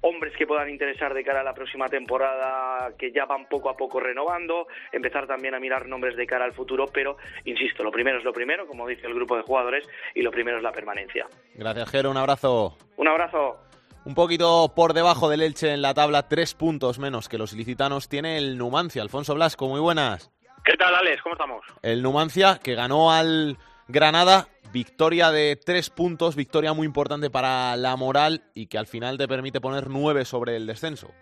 [0.00, 3.76] hombres que puedan interesar de cara a la próxima temporada que ya van poco a
[3.76, 8.18] poco renovando, empezar también a mirar nombres de cara al futuro, pero insisto, lo primero
[8.18, 11.26] es lo primero, como dice el grupo de jugadores, y lo primero es la permanencia.
[11.54, 12.76] Gracias, Jero, un abrazo.
[12.96, 13.69] Un abrazo.
[14.06, 18.08] Un poquito por debajo del Elche en la tabla, tres puntos menos que los ilicitanos,
[18.08, 19.02] tiene el Numancia.
[19.02, 20.32] Alfonso Blasco, muy buenas.
[20.64, 21.22] ¿Qué tal, Alex?
[21.22, 21.64] ¿Cómo estamos?
[21.82, 23.58] El Numancia que ganó al
[23.88, 29.18] Granada, victoria de tres puntos, victoria muy importante para la moral y que al final
[29.18, 31.12] te permite poner nueve sobre el descenso.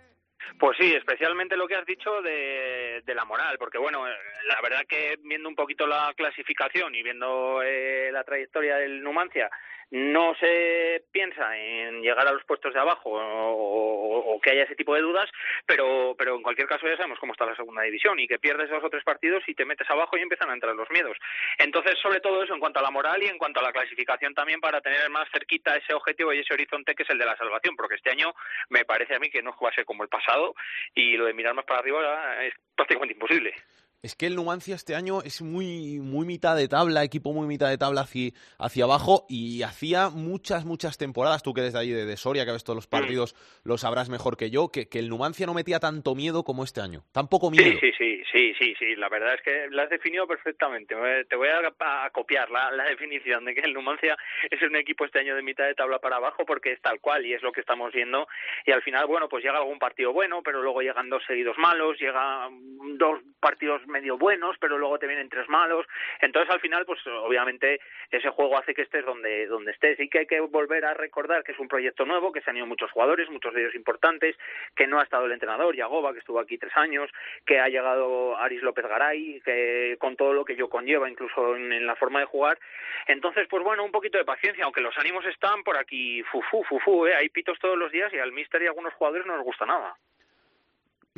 [0.59, 4.81] Pues sí, especialmente lo que has dicho de, de la moral, porque bueno, la verdad
[4.89, 9.51] que viendo un poquito la clasificación y viendo eh, la trayectoria del Numancia,
[9.91, 14.95] no se piensa en llegar a los puestos de abajo o, que haya ese tipo
[14.95, 15.29] de dudas,
[15.67, 18.71] pero, pero en cualquier caso ya sabemos cómo está la segunda división y que pierdes
[18.71, 21.17] dos o tres partidos y te metes abajo y empiezan a entrar los miedos.
[21.59, 24.35] Entonces, sobre todo eso en cuanto a la moral y en cuanto a la clasificación
[24.35, 27.37] también para tener más cerquita ese objetivo y ese horizonte que es el de la
[27.37, 28.33] salvación, porque este año
[28.69, 30.55] me parece a mí que no va a ser como el pasado
[30.95, 33.55] y lo de mirar más para arriba es prácticamente imposible.
[34.01, 37.69] Es que el Numancia este año es muy, muy mitad de tabla, equipo muy mitad
[37.69, 42.07] de tabla hacia, hacia abajo y hacía muchas, muchas temporadas, tú que desde allí de,
[42.07, 43.35] de Soria, que ves todos los partidos,
[43.65, 46.81] lo sabrás mejor que yo, que, que el Numancia no metía tanto miedo como este
[46.81, 47.03] año.
[47.11, 47.65] Tan poco miedo.
[47.81, 50.95] Sí, sí, sí, sí, sí, sí, la verdad es que la has definido perfectamente.
[51.29, 54.17] Te voy a, a copiar la, la definición de que el Numancia
[54.49, 57.27] es un equipo este año de mitad de tabla para abajo porque es tal cual
[57.27, 58.29] y es lo que estamos viendo.
[58.65, 61.99] Y al final, bueno, pues llega algún partido bueno, pero luego llegan dos seguidos malos,
[61.99, 65.87] llegan dos partidos medio buenos, pero luego te vienen tres malos.
[66.21, 70.21] Entonces, al final, pues obviamente ese juego hace que estés donde, donde estés y que
[70.21, 72.91] hay que volver a recordar que es un proyecto nuevo, que se han ido muchos
[72.91, 74.37] jugadores, muchos de ellos importantes,
[74.75, 77.11] que no ha estado el entrenador, Yagoba, que estuvo aquí tres años,
[77.45, 81.87] que ha llegado Aris López Garay, que con todo lo que ello conlleva, incluso en,
[81.87, 82.59] la forma de jugar.
[83.07, 87.07] Entonces, pues bueno, un poquito de paciencia, aunque los ánimos están por aquí, fufu, fufu,
[87.07, 87.15] ¿eh?
[87.15, 89.67] hay pitos todos los días y al míster y a algunos jugadores no les gusta
[89.67, 89.97] nada.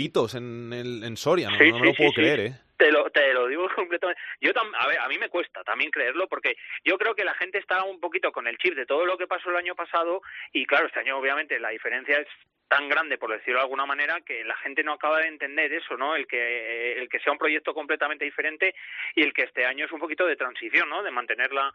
[0.02, 2.52] Pitos en, el, en Soria, no, Sí, no me lo sí, puedo sí, creer, ¿eh?
[2.78, 4.20] Te lo, te lo digo completamente.
[4.40, 7.34] Yo tam- a ver, a mí me cuesta también creerlo porque yo creo que la
[7.34, 10.22] gente está un poquito con el chip de todo lo que pasó el año pasado
[10.52, 12.28] y claro, este año obviamente la diferencia es
[12.70, 15.96] tan grande, por decirlo de alguna manera, que la gente no acaba de entender eso,
[15.96, 16.14] ¿no?
[16.14, 18.76] El que, el que sea un proyecto completamente diferente
[19.16, 21.02] y el que este año es un poquito de transición, ¿no?
[21.02, 21.72] De mantener la,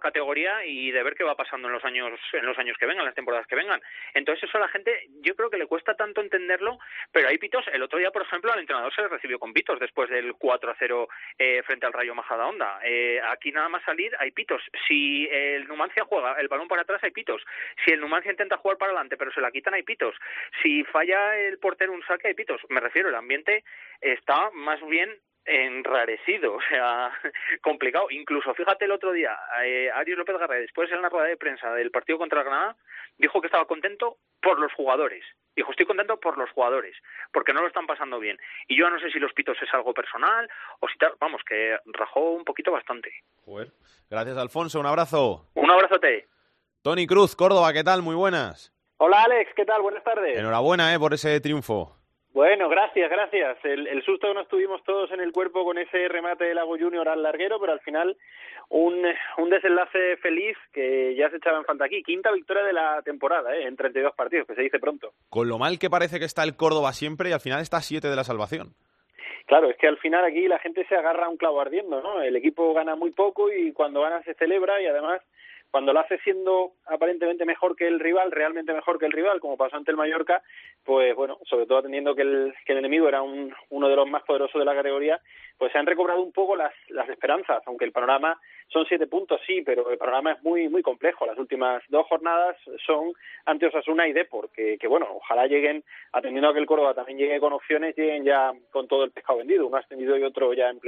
[0.00, 3.04] categoría y de ver qué va pasando en los años, en los años que vengan,
[3.04, 3.80] las temporadas que vengan.
[4.14, 6.78] Entonces eso a la gente, yo creo que le cuesta tanto entenderlo,
[7.12, 7.64] pero hay pitos.
[7.72, 10.70] El otro día, por ejemplo, al entrenador se le recibió con pitos después del 4
[10.70, 11.08] a 0
[11.38, 12.80] eh, frente al Rayo Majadahonda.
[12.82, 14.62] Eh, aquí nada más salir hay pitos.
[14.88, 17.42] Si el Numancia juega el balón para atrás hay pitos.
[17.84, 20.15] Si el Numancia intenta jugar para adelante pero se la quitan hay pitos.
[20.62, 22.60] Si falla el portero un saque, hay pitos.
[22.68, 23.64] Me refiero, el ambiente
[24.00, 25.10] está más bien
[25.46, 27.12] enrarecido, o sea,
[27.62, 28.08] complicado.
[28.10, 31.90] Incluso, fíjate el otro día, eh, López García, después en la rueda de prensa del
[31.90, 32.76] partido contra Granada,
[33.18, 35.24] dijo que estaba contento por los jugadores.
[35.54, 36.94] Dijo, estoy contento por los jugadores,
[37.32, 38.38] porque no lo están pasando bien.
[38.68, 40.48] Y yo no sé si los pitos es algo personal
[40.80, 43.10] o si tal, vamos, que rajó un poquito bastante.
[44.10, 45.46] Gracias, Alfonso, un abrazo.
[45.54, 46.28] Un abrazote.
[46.82, 48.02] Tony Cruz, Córdoba, ¿qué tal?
[48.02, 48.75] Muy buenas.
[48.98, 49.82] Hola Alex, ¿qué tal?
[49.82, 50.38] Buenas tardes.
[50.38, 51.92] Enhorabuena eh, por ese triunfo.
[52.32, 53.58] Bueno, gracias, gracias.
[53.64, 56.78] El, el, susto que nos tuvimos todos en el cuerpo con ese remate de Lago
[56.78, 58.16] Junior al larguero, pero al final
[58.70, 59.04] un,
[59.36, 62.02] un desenlace feliz que ya se echaba en falta aquí.
[62.02, 63.66] Quinta victoria de la temporada, ¿eh?
[63.66, 65.12] en 32 partidos, que se dice pronto.
[65.28, 68.08] Con lo mal que parece que está el Córdoba siempre y al final está siete
[68.08, 68.74] de la salvación.
[69.46, 72.20] Claro, es que al final aquí la gente se agarra a un clavo ardiendo, ¿no?
[72.20, 75.20] El equipo gana muy poco y cuando gana se celebra y además
[75.70, 79.56] cuando lo hace siendo aparentemente mejor que el rival, realmente mejor que el rival, como
[79.56, 80.42] pasó ante el Mallorca,
[80.84, 84.08] pues bueno, sobre todo atendiendo que el, que el enemigo era un, uno de los
[84.08, 85.20] más poderosos de la categoría,
[85.58, 89.40] pues se han recobrado un poco las, las esperanzas, aunque el panorama son siete puntos,
[89.46, 91.26] sí, pero el panorama es muy muy complejo.
[91.26, 93.12] Las últimas dos jornadas son
[93.44, 97.18] ante Osasuna y Depor, que, que bueno, ojalá lleguen, atendiendo a que el Córdoba también
[97.18, 100.70] llegue con opciones, lleguen ya con todo el pescado vendido, uno ascendido y otro ya
[100.70, 100.80] en.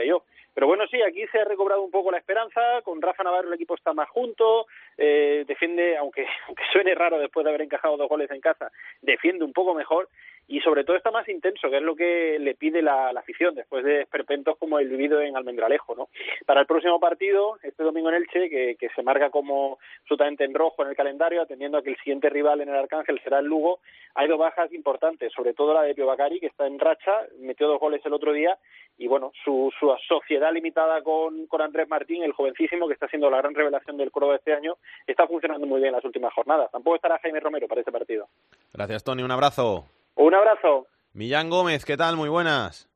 [0.54, 3.54] Pero bueno, sí, aquí se ha recobrado un poco la esperanza, con Rafa Navarro el
[3.54, 8.08] equipo está más junto, eh, defiende, aunque, aunque suene raro después de haber encajado dos
[8.08, 8.70] goles en casa,
[9.02, 10.08] defiende un poco mejor
[10.48, 13.84] y sobre todo está más intenso, que es lo que le pide la, afición después
[13.84, 15.94] de esperpentos como el vivido en Almendralejo.
[15.94, 16.08] ¿no?
[16.46, 20.54] Para el próximo partido, este domingo en Elche, que, que se marca como absolutamente en
[20.54, 23.46] rojo en el calendario, atendiendo a que el siguiente rival en el Arcángel será el
[23.46, 23.80] Lugo,
[24.14, 27.68] hay dos bajas importantes, sobre todo la de Pio Bacari, que está en racha, metió
[27.68, 28.56] dos goles el otro día,
[28.96, 33.30] y bueno, su, su sociedad limitada con, con Andrés Martín, el jovencísimo, que está siendo
[33.30, 36.70] la gran revelación del Córdoba este año, está funcionando muy bien en las últimas jornadas.
[36.70, 38.28] Tampoco estará Jaime Romero para este partido.
[38.72, 39.22] Gracias, Tony.
[39.22, 39.97] Un abrazo.
[40.18, 40.86] Un abrazo.
[41.12, 42.16] Millán Gómez, ¿qué tal?
[42.16, 42.88] Muy buenas.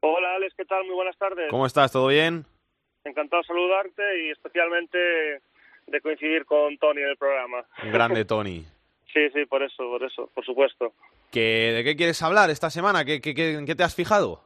[0.00, 0.84] Hola, Alex, ¿qué tal?
[0.84, 1.50] Muy buenas tardes.
[1.50, 1.90] ¿Cómo estás?
[1.92, 2.44] ¿Todo bien?
[3.04, 4.96] Encantado de saludarte y especialmente
[5.88, 7.64] de coincidir con Tony en el programa.
[7.82, 8.64] Un grande Tony.
[9.12, 10.92] sí, sí, por eso, por eso, por supuesto.
[11.32, 13.04] ¿Que, ¿De qué quieres hablar esta semana?
[13.04, 14.40] ¿Qué, qué, qué, ¿En qué te has fijado?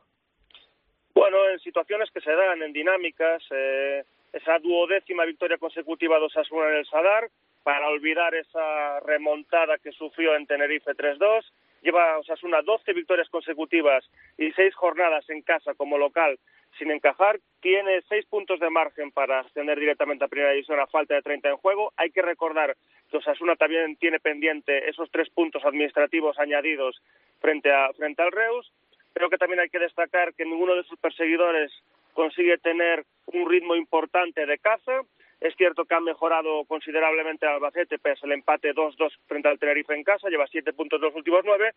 [1.15, 6.71] Bueno, en situaciones que se dan, en dinámicas, eh, esa duodécima victoria consecutiva de Osasuna
[6.71, 7.31] en el Sadar,
[7.63, 11.45] para olvidar esa remontada que sufrió en Tenerife 3-2,
[11.85, 14.05] lleva Osasuna 12 victorias consecutivas
[14.37, 16.39] y seis jornadas en casa como local
[16.79, 21.15] sin encajar, tiene seis puntos de margen para ascender directamente a Primera División a falta
[21.15, 21.93] de 30 en juego.
[21.97, 22.77] Hay que recordar
[23.11, 27.01] que Osasuna también tiene pendiente esos tres puntos administrativos añadidos
[27.41, 28.73] frente, a, frente al Reus.
[29.13, 31.71] Creo que también hay que destacar que ninguno de sus perseguidores
[32.13, 35.03] consigue tener un ritmo importante de caza.
[35.45, 40.03] Es cierto que ha mejorado considerablemente Albacete, pese al empate 2-2 frente al Tenerife en
[40.03, 41.73] casa, lleva siete puntos de los últimos nueve,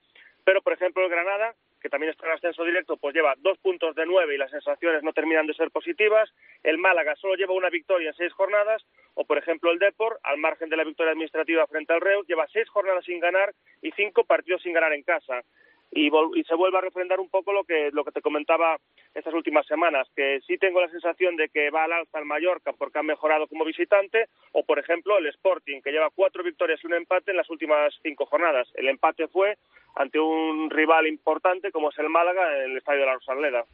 [0.45, 3.93] pero por ejemplo el Granada, que también está en ascenso directo, pues lleva dos puntos
[3.95, 6.33] de nueve y las sensaciones no terminan de ser positivas.
[6.63, 10.37] El Málaga solo lleva una victoria en seis jornadas, o por ejemplo el Depor, al
[10.37, 14.23] margen de la victoria administrativa frente al Reus, lleva seis jornadas sin ganar y cinco
[14.23, 15.43] partidos sin ganar en casa
[15.91, 18.77] y, y, se vuelve a refrendar un poco lo que lo que te comentaba
[19.13, 22.73] estas últimas semanas, que sí tengo la sensación de que va al alza el Mallorca
[22.73, 26.87] porque ha mejorado como visitante, o por ejemplo el Sporting, que lleva cuatro victorias y
[26.87, 28.67] un empate en las últimas cinco jornadas.
[28.75, 29.57] El empate fue
[29.95, 33.65] ante un rival importante como es el Málaga en el Estadio de la Rosaleda.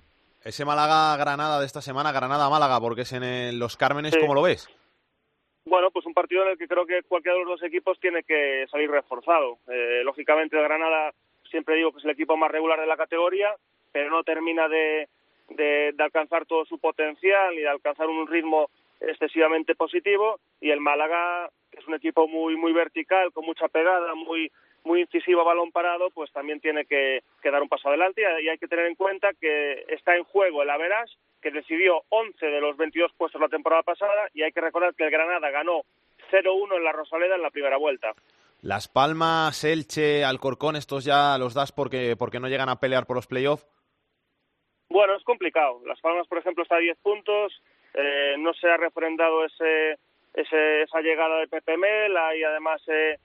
[0.43, 4.19] Ese Málaga-Granada de esta semana, Granada-Málaga, porque es en el, los Cármenes, sí.
[4.19, 4.69] ¿cómo lo ves?
[5.65, 8.23] Bueno, pues un partido en el que creo que cualquiera de los dos equipos tiene
[8.23, 9.59] que salir reforzado.
[9.69, 11.13] Eh, lógicamente el Granada
[11.53, 13.55] siempre digo que es el equipo más regular de la categoría,
[13.91, 15.07] pero no termina de,
[15.49, 20.39] de, alcanzar todo su potencial y de alcanzar un ritmo excesivamente positivo.
[20.59, 24.51] Y el Málaga, que es un equipo muy, muy vertical, con mucha pegada, muy,
[24.83, 28.23] muy incisivo balón parado, pues también tiene que, que dar un paso adelante.
[28.41, 32.43] Y hay que tener en cuenta que está en juego el Averas, que decidió 11
[32.47, 35.83] de los 22 puestos la temporada pasada, y hay que recordar que el Granada ganó
[36.31, 38.15] 0-1 en la Rosaleda en la primera vuelta.
[38.63, 43.17] Las Palmas, Elche, Alcorcón, estos ya los das porque, porque no llegan a pelear por
[43.17, 43.67] los playoffs.
[44.87, 45.81] Bueno, es complicado.
[45.85, 47.61] Las Palmas, por ejemplo, está a 10 puntos.
[47.93, 49.99] Eh, no se ha refrendado ese,
[50.33, 52.15] ese, esa llegada de Pepe Mel.
[52.15, 53.17] Hay además eh,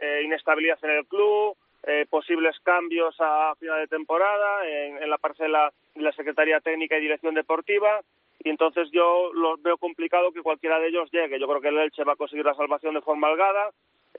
[0.00, 1.58] eh, inestabilidad en el club.
[1.84, 6.96] Eh, posibles cambios a final de temporada en, en la parcela de la Secretaría Técnica
[6.96, 8.00] y Dirección Deportiva
[8.46, 11.40] y entonces yo lo veo complicado que cualquiera de ellos llegue.
[11.40, 13.70] Yo creo que el Elche va a conseguir la salvación de forma holgada.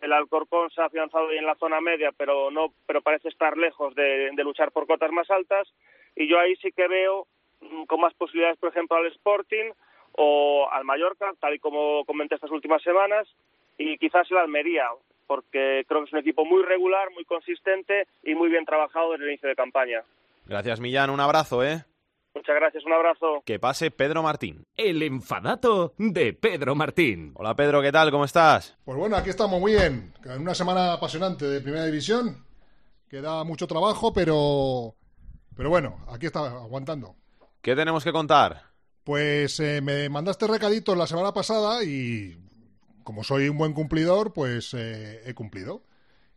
[0.01, 3.95] El Alcorcón se ha afianzado en la zona media, pero no, pero parece estar lejos
[3.95, 5.73] de, de luchar por cotas más altas.
[6.15, 7.25] Y yo ahí sí que veo
[7.61, 9.71] mm, con más posibilidades, por ejemplo, al Sporting
[10.13, 13.27] o al Mallorca, tal y como comenté estas últimas semanas,
[13.77, 14.89] y quizás el Almería,
[15.27, 19.25] porque creo que es un equipo muy regular, muy consistente y muy bien trabajado desde
[19.25, 20.03] el inicio de campaña.
[20.45, 21.09] Gracias, Millán.
[21.09, 21.83] Un abrazo, ¿eh?
[22.33, 23.41] Muchas gracias, un abrazo.
[23.45, 24.63] Que pase Pedro Martín.
[24.75, 27.31] El enfadato de Pedro Martín.
[27.35, 28.11] Hola, Pedro, ¿qué tal?
[28.11, 28.77] ¿Cómo estás?
[28.85, 30.13] Pues bueno, aquí estamos muy bien.
[30.23, 32.45] En una semana apasionante de Primera División.
[33.09, 34.93] Queda mucho trabajo, pero.
[35.55, 37.15] Pero bueno, aquí está, aguantando.
[37.61, 38.61] ¿Qué tenemos que contar?
[39.03, 42.37] Pues eh, me mandaste recaditos la semana pasada y
[43.07, 45.79] como soy un buen cumplidor, pues eh, he cumplido.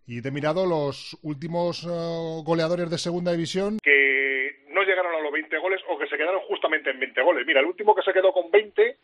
[0.06, 3.78] Y te he mirado los últimos uh, goleadores de segunda división.
[3.82, 7.44] Que no llegaron a los 20 goles o que se quedaron justamente en 20 goles.
[7.44, 8.96] Mira, el último que se quedó con 20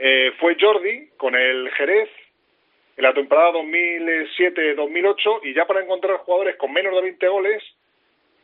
[0.00, 2.08] eh, fue Jordi con el Jerez
[2.96, 7.62] en la temporada 2007-2008 y ya para encontrar jugadores con menos de 20 goles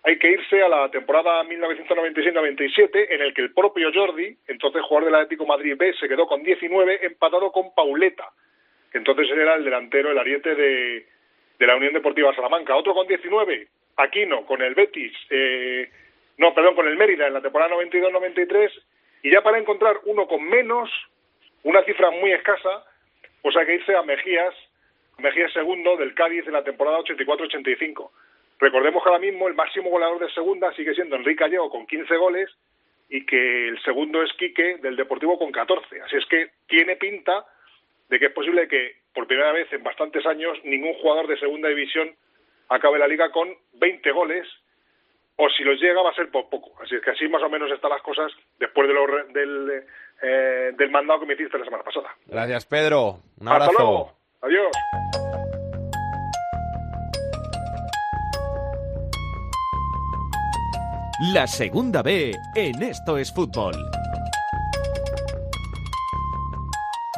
[0.05, 5.07] hay que irse a la temporada 1996-97 en el que el propio Jordi, entonces jugador
[5.07, 8.31] del Atlético Madrid B, se quedó con 19 empatado con Pauleta,
[8.95, 11.07] entonces era el delantero, el ariete de,
[11.59, 12.77] de la Unión Deportiva Salamanca.
[12.77, 15.91] Otro con 19, Aquino, con el Betis, eh,
[16.39, 18.71] no, perdón, con el Mérida en la temporada 92-93,
[19.23, 20.91] y ya para encontrar uno con menos,
[21.63, 22.85] una cifra muy escasa,
[23.43, 24.55] pues hay que irse a Mejías,
[25.19, 28.11] Mejías segundo del Cádiz en la temporada 84-85.
[28.59, 32.17] Recordemos que ahora mismo el máximo goleador de segunda sigue siendo Enrique Gallego con 15
[32.17, 32.51] goles
[33.09, 36.03] y que el segundo es Quique del Deportivo con 14.
[36.03, 37.45] Así es que tiene pinta
[38.15, 41.69] de que es posible que por primera vez en bastantes años ningún jugador de segunda
[41.69, 42.15] división
[42.69, 44.47] acabe la liga con 20 goles
[45.37, 46.81] o si los llega va a ser por poco.
[46.81, 49.83] Así es que así más o menos están las cosas después de lo, del,
[50.23, 52.15] eh, del mandado que me hiciste la semana pasada.
[52.27, 53.19] Gracias, Pedro.
[53.41, 53.73] Un Hasta abrazo.
[53.73, 54.13] luego.
[54.43, 54.71] Adiós.
[61.33, 63.75] La segunda B en Esto es Fútbol.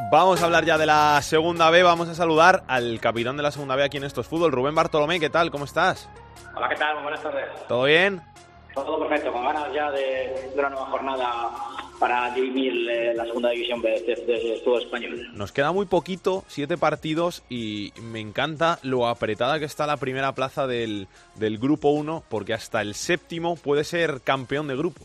[0.09, 1.83] Vamos a hablar ya de la segunda B.
[1.83, 4.73] Vamos a saludar al capitán de la segunda B aquí en Esto es Fútbol, Rubén
[4.73, 5.19] Bartolomé.
[5.19, 5.51] ¿Qué tal?
[5.51, 6.09] ¿Cómo estás?
[6.55, 6.93] Hola, ¿qué tal?
[6.95, 7.45] Muy buenas tardes.
[7.67, 8.21] ¿Todo bien?
[8.73, 11.51] Todo perfecto, con ganas ya de, de una nueva jornada
[11.99, 15.27] para dirimir eh, la segunda división B de, de, de fútbol español.
[15.33, 20.31] Nos queda muy poquito, siete partidos, y me encanta lo apretada que está la primera
[20.33, 25.03] plaza del, del grupo 1, porque hasta el séptimo puede ser campeón de grupo.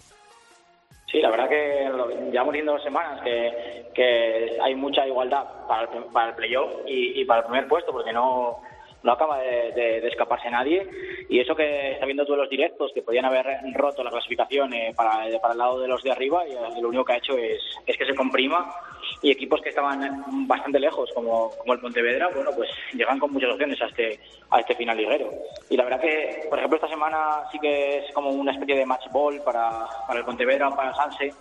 [1.13, 1.91] Sí, la verdad que
[2.33, 7.21] llevamos viendo dos semanas que, que hay mucha igualdad para el, para el playoff y,
[7.21, 8.63] y para el primer puesto, porque no,
[9.03, 10.89] no acaba de, escaparse nadie.
[11.29, 15.27] Y eso que está viendo duelos directos que podían haber roto la clasificación eh, para,
[15.39, 17.97] para el lado de los de arriba, y lo único que ha hecho es, es
[17.99, 18.75] que se comprima.
[19.23, 23.51] Y equipos que estaban bastante lejos, como, como el Pontevedra, bueno, pues llegan con muchas
[23.51, 25.31] opciones a este, a este final liguero.
[25.71, 28.87] Y la verdad que, por ejemplo, esta semana sí que es como una especie de
[28.87, 31.33] match ball para, para el Pontevedra para el Sanse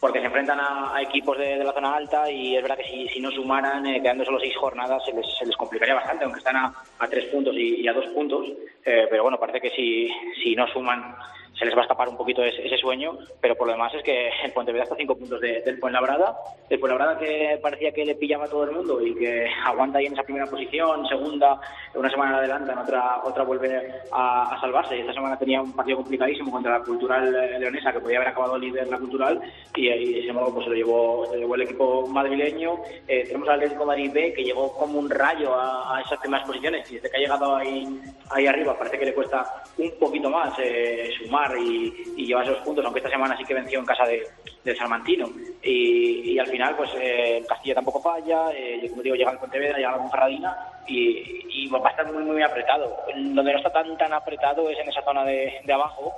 [0.00, 2.84] porque se enfrentan a, a equipos de, de, la zona alta y es verdad que
[2.84, 6.24] si, si no sumaran, eh, quedando solo seis jornadas, se les, se les, complicaría bastante,
[6.24, 8.46] aunque están a, a tres puntos y, y, a dos puntos.
[8.84, 10.08] Eh, pero bueno, parece que si,
[10.42, 11.16] si no suman,
[11.58, 13.18] se les va a escapar un poquito ese, ese sueño.
[13.40, 16.36] Pero por lo demás es que el Pontevedra está a cinco puntos de, del Fuenlabrada.
[16.68, 20.06] El Fuenlabrada que parecía que le pillaba a todo el mundo y que aguanta ahí
[20.06, 21.60] en esa primera posición, segunda,
[21.94, 24.96] una semana adelante, en otra, otra vuelve a, a salvarse.
[24.96, 28.58] Y esta semana tenía un partido complicadísimo contra la Cultural Leonesa, que podía haber acabado
[28.58, 29.40] líder la Cultural,
[29.74, 32.76] y, y ese modo pues se lo llevó, se lo llevó el equipo madrileño.
[33.08, 36.46] Eh, tenemos al Atlético Madrid B, que llegó como un rayo a, a, esas primeras
[36.46, 38.00] posiciones, y desde que ha llegado ahí,
[38.30, 42.58] ahí arriba parece que le cuesta un poquito más eh, sumar y, y, llevar esos
[42.58, 44.22] puntos, aunque esta semana sí que venció en casa de,
[44.66, 45.30] del Salmantino.
[45.62, 49.92] Y, al final, pues eh, Castilla tampoco falla, eh, como digo, llega el Pontevedra, llega
[49.92, 52.96] la Monferradina y, va a estar muy, muy apretado.
[53.14, 56.12] Donde no está tan, tan apretado es en esa zona de, abajo.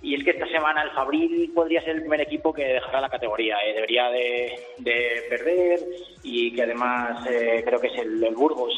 [0.00, 3.08] Y es que esta semana el Fabril podría ser el primer equipo que dejará la
[3.08, 3.56] categoría.
[3.64, 3.74] Eh.
[3.74, 5.80] Debería de, de, perder
[6.22, 8.74] y que además creo que es el, Burgos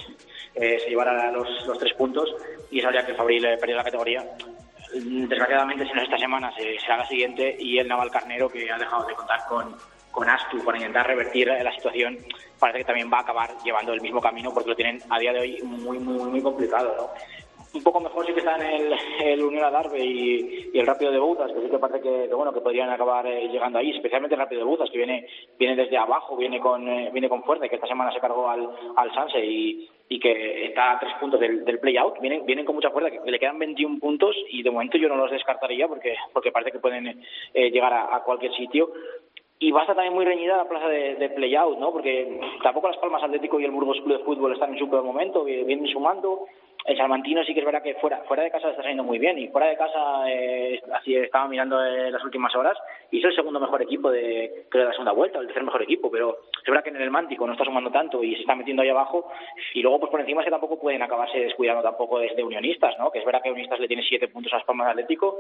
[0.55, 2.35] se llevará los, los, tres puntos
[2.71, 4.25] y eso haría que el Fabril perdiera la categoría
[4.93, 8.79] desgraciadamente si no es esta semana será la siguiente y el Naval Carnero que ha
[8.79, 9.77] dejado de contar con,
[10.11, 12.19] con Astu para intentar revertir la situación
[12.59, 15.33] parece que también va a acabar llevando el mismo camino porque lo tienen a día
[15.33, 17.11] de hoy muy muy muy complicado ¿no?
[17.75, 21.19] Un poco mejor sí que está en el, el Unión Adarve y, el Rápido de
[21.19, 24.41] Bouzas, que sí que parece que, bueno que podrían acabar eh, llegando ahí, especialmente el
[24.41, 25.27] Rápido de Bouzas, que viene
[25.59, 28.69] viene desde abajo, viene con eh, viene con fuerza, que esta semana se cargó al,
[28.97, 32.75] al Sanse y, y que está a tres puntos del, del play-out, vienen, vienen con
[32.75, 36.15] mucha fuerza, que le quedan 21 puntos y de momento yo no los descartaría porque,
[36.33, 37.07] porque parece que pueden
[37.55, 38.91] eh, llegar a cualquier sitio
[39.63, 41.93] y va a estar también muy reñida la plaza de, de play-out, ¿no?
[41.93, 45.05] Porque tampoco Las Palmas Atlético y el Burgos Club de Fútbol están en su peor
[45.05, 46.47] momento, vienen sumando.
[46.87, 49.39] El Salmantino sí que es verdad que fuera fuera de casa está saliendo muy bien
[49.39, 52.77] y fuera de casa eh, así estaba mirando en las últimas horas
[53.11, 55.83] y es el segundo mejor equipo de creo de la segunda vuelta, el tercer mejor
[55.83, 58.55] equipo, pero es verdad que en el Mántico no está sumando tanto y se está
[58.55, 59.31] metiendo ahí abajo
[59.75, 63.11] y luego pues por encima es que tampoco pueden acabarse descuidando tampoco desde Unionistas, ¿no?
[63.11, 65.37] Que es verdad que Unionistas le tiene siete puntos a Las Palmas Atlético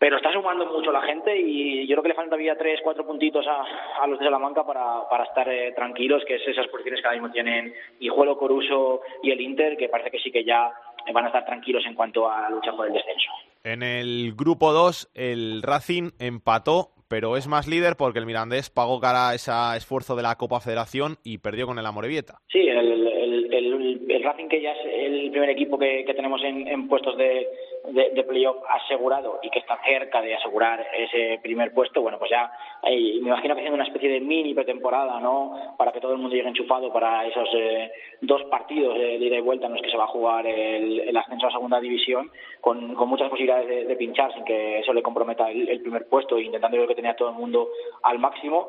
[0.00, 3.06] pero está sumando mucho la gente y yo creo que le faltan todavía tres, cuatro
[3.06, 7.02] puntitos a, a los de Salamanca para, para estar eh, tranquilos, que es esas posiciones
[7.02, 10.72] que ahora mismo tienen Hijuelo, Coruso y el Inter, que parece que sí que ya
[11.12, 13.28] van a estar tranquilos en cuanto a la lucha por el descenso.
[13.62, 19.00] En el grupo 2, el Racing empató, pero es más líder porque el Mirandés pagó
[19.00, 22.38] cara a ese esfuerzo de la Copa Federación y perdió con el Amorebieta.
[22.48, 26.42] Sí, el, el, el, el Racing que ya es el primer equipo que, que tenemos
[26.42, 27.46] en, en puestos de,
[27.88, 32.30] de, de, playoff asegurado y que está cerca de asegurar ese primer puesto, bueno, pues
[32.30, 32.50] ya
[32.82, 35.74] me imagino que haciendo una especie de mini pretemporada, ¿no?
[35.76, 39.40] Para que todo el mundo llegue enchufado para esos eh, dos partidos de, ida y
[39.40, 42.94] vuelta en los que se va a jugar el, el ascenso a segunda división, con,
[42.94, 46.38] con muchas posibilidades de, de, pinchar sin que eso le comprometa el, el primer puesto,
[46.38, 47.68] intentando yo que tenía todo el mundo
[48.02, 48.68] al máximo.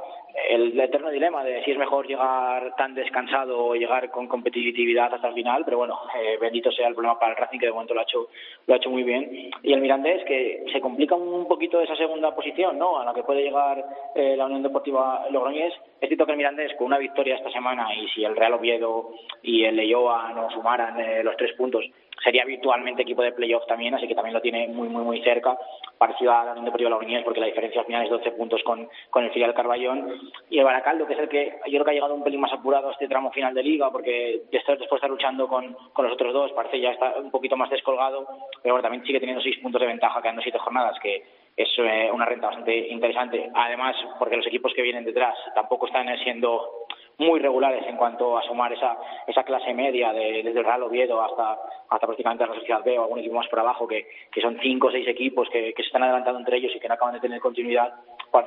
[0.49, 5.27] El, eterno dilema de si es mejor llegar tan descansado o llegar con competitividad hasta
[5.29, 7.93] el final, pero bueno, eh, bendito sea el problema para el Racing que de momento
[7.93, 8.29] lo ha hecho,
[8.67, 9.51] lo ha hecho muy bien.
[9.63, 12.99] Y el Mirandés que se complica un poquito esa segunda posición, ¿no?
[12.99, 13.83] A la que puede llegar
[14.15, 15.73] eh, la Unión Deportiva Logroñés.
[15.99, 19.11] Es cierto que el Mirandés con una victoria esta semana y si el Real Oviedo
[19.43, 21.85] y el Leyoa no sumaran eh, los tres puntos,
[22.23, 25.57] sería virtualmente equipo de playoff también, así que también lo tiene muy, muy, muy cerca,
[25.97, 28.87] parecido a la Unión Deportiva Logroñés, porque la diferencia al final es 12 puntos con,
[29.09, 30.19] con el filial Carballón.
[30.49, 32.53] Y el Baracaldo, que es el que yo creo que ha llegado un pelín más
[32.53, 36.13] apurado a este tramo final de liga, porque después de estar luchando con, con los
[36.13, 38.27] otros dos, parece ya está un poquito más descolgado,
[38.61, 41.23] pero también sigue teniendo seis puntos de ventaja, quedando siete jornadas, que
[41.55, 43.49] es eh, una renta bastante interesante.
[43.53, 46.80] Además, porque los equipos que vienen detrás tampoco están siendo
[47.21, 48.97] muy regulares en cuanto a sumar esa,
[49.27, 51.59] esa clase media de, desde el Real Oviedo hasta,
[51.89, 54.87] hasta prácticamente la Sociedad B o algún equipo más por abajo, que, que son cinco
[54.87, 57.21] o seis equipos que, que se están adelantando entre ellos y que no acaban de
[57.21, 57.93] tener continuidad.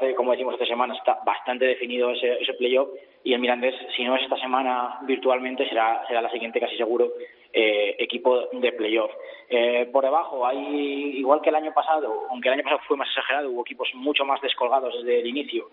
[0.01, 2.89] Que, como decimos esta semana, está bastante definido ese, ese playoff
[3.25, 7.11] y el Mirandés, si no es esta semana virtualmente, será, será la siguiente casi seguro
[7.57, 9.11] eh, equipo de playoff.
[9.49, 13.09] Eh, por debajo hay, igual que el año pasado, aunque el año pasado fue más
[13.09, 15.71] exagerado, hubo equipos mucho más descolgados desde el inicio,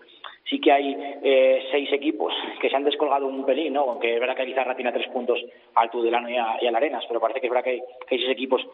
[0.48, 3.82] sí que hay eh, seis equipos que se han descolgado un pelín, ¿no?
[3.82, 5.44] aunque es verdad que Lizarra tiene tres puntos
[5.74, 8.14] al Tudelano y, a, y al Arenas, pero parece que es verdad que hay, que
[8.14, 8.64] hay seis equipos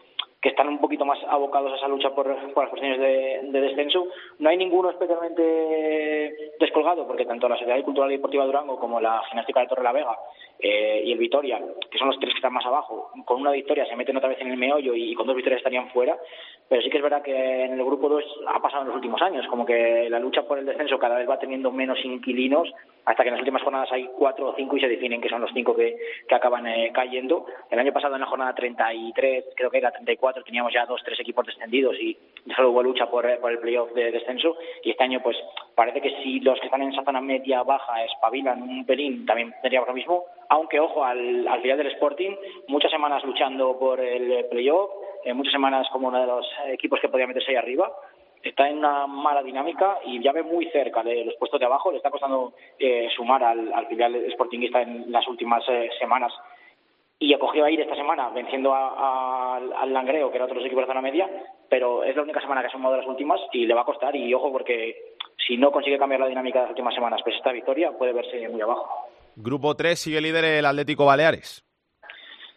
[0.41, 3.61] que están un poquito más abocados a esa lucha por, por las cuestiones de, de,
[3.61, 4.07] descenso.
[4.39, 8.45] No hay ninguno especialmente descolgado, porque tanto la Sociedad Cultural y Deportiva
[8.77, 10.17] Como la Gimnástica de Torre la Vega
[10.59, 11.59] eh, y el Vitoria,
[11.89, 14.41] que son los tres que están más abajo, con una victoria se meten otra vez
[14.41, 16.17] en el meollo y, y con dos victorias estarían fuera.
[16.69, 19.19] Pero sí que es verdad que en el grupo 2 ha pasado en los últimos
[19.23, 22.71] años, como que la lucha por el descenso cada vez va teniendo menos inquilinos,
[23.05, 25.41] hasta que en las últimas jornadas hay cuatro o cinco y se definen que son
[25.41, 25.97] los cinco que,
[26.27, 27.47] que acaban eh, cayendo.
[27.71, 31.19] El año pasado en la jornada 33, creo que era 34, teníamos ya dos, tres
[31.19, 32.15] equipos descendidos y
[32.55, 34.55] solo hubo lucha por, por el playoff de descenso.
[34.83, 35.37] Y este año, pues
[35.73, 39.53] parece que si los que están en esa zona media baja espabilan un pelín, también
[39.61, 40.25] tendríamos lo mismo.
[40.49, 42.31] Aunque, ojo, al, al final del Sporting,
[42.67, 44.89] muchas semanas luchando por el playoff,
[45.23, 47.91] eh, muchas semanas como uno de los equipos que podía meterse ahí arriba
[48.43, 51.91] está en una mala dinámica y ya ve muy cerca de los puestos de abajo.
[51.91, 56.33] Le está costando eh, sumar al, al filial sportinguista en las últimas eh, semanas.
[57.19, 60.67] Y acogió a ir esta semana venciendo a, al Langreo, que era otro de los
[60.67, 61.29] equipos de zona media,
[61.69, 63.85] pero es la única semana que ha sumado de las últimas y le va a
[63.85, 64.15] costar.
[64.15, 65.15] Y ojo, porque
[65.45, 68.47] si no consigue cambiar la dinámica de las últimas semanas, pues esta victoria puede verse
[68.47, 68.87] muy abajo.
[69.35, 71.68] Grupo 3 sigue líder el Atlético Baleares.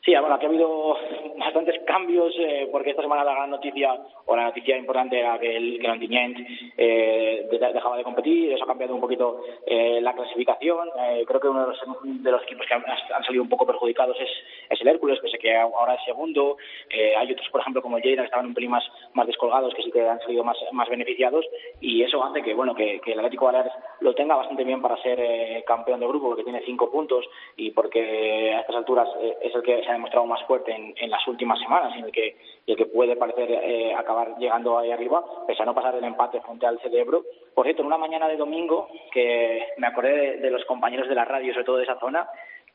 [0.05, 0.97] Sí, bueno, aquí ha habido
[1.37, 3.97] bastantes cambios eh, porque esta semana la gran noticia
[4.27, 6.39] o la noticia importante era que el, Ontinyent
[6.77, 10.89] eh, dejaba de competir, eso ha cambiado un poquito eh, la clasificación.
[10.99, 13.65] Eh, creo que uno de los, de los equipos que han, han, salido un poco
[13.65, 14.31] perjudicados es,
[14.71, 16.57] es el Hércules, sé que ahora es segundo.
[16.91, 18.85] Eh, hay otros, por ejemplo, como el Lleida, que estaban un pelín más,
[19.15, 21.47] más descolgados, que sí que han salido más, más beneficiados
[21.81, 25.01] y eso hace que, bueno, que, que el Atlético Baleares lo tenga bastante bien para
[25.03, 27.25] ser eh, campeón de grupo, porque tiene cinco puntos
[27.57, 29.09] y porque a estas alturas
[29.41, 32.13] es el que se ha demostrado más fuerte en, en las últimas semanas, en el
[32.13, 32.37] que,
[32.67, 36.05] y el que puede parecer eh, acabar llegando ahí arriba, pese a no pasar el
[36.05, 37.23] empate frente al Cerebro.
[37.55, 41.15] Por cierto, en una mañana de domingo, que me acordé de, de los compañeros de
[41.15, 42.29] la radio, sobre todo de esa zona,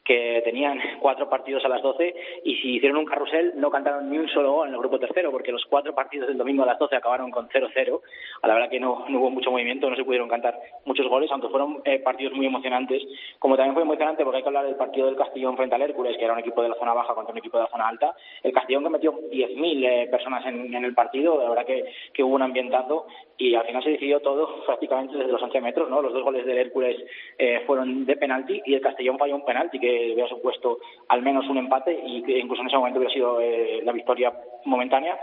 [0.07, 4.17] que tenían cuatro partidos a las 12 y si hicieron un carrusel no cantaron ni
[4.17, 6.79] un solo gol en el grupo tercero porque los cuatro partidos del domingo a las
[6.79, 8.01] 12 acabaron con 0-0.
[8.41, 11.29] A la verdad que no, no, hubo mucho movimiento, no se pudieron cantar muchos goles,
[11.31, 13.03] aunque fueron eh, partidos muy emocionantes.
[13.39, 16.17] Como también fue emocionante porque hay que hablar del partido del Castellón frente al Hércules,
[16.17, 18.15] que era un equipo de la zona baja contra un equipo de la zona alta.
[18.43, 21.83] El Castellón que metió 10.000 eh, personas en, en, el partido, la verdad que,
[22.13, 25.89] que hubo un ambientazo y al final se decidió todo prácticamente desde los 11 metros.
[25.89, 26.01] ¿no?
[26.01, 26.97] Los dos goles del Hércules
[27.37, 30.79] eh, fueron de penalti y el Castellón falló un penalti que hubiera supuesto
[31.09, 34.33] al menos un empate y que incluso en ese momento hubiera sido eh, la victoria
[34.65, 35.19] momentánea.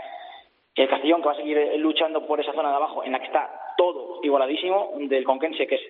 [0.75, 3.19] El Castellón que va a seguir eh, luchando por esa zona de abajo en la
[3.19, 5.81] que está todo igualadísimo, del Conquense que es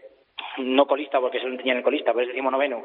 [0.58, 2.84] no colista porque se lo tenía en el colista, pero es decimonoveno,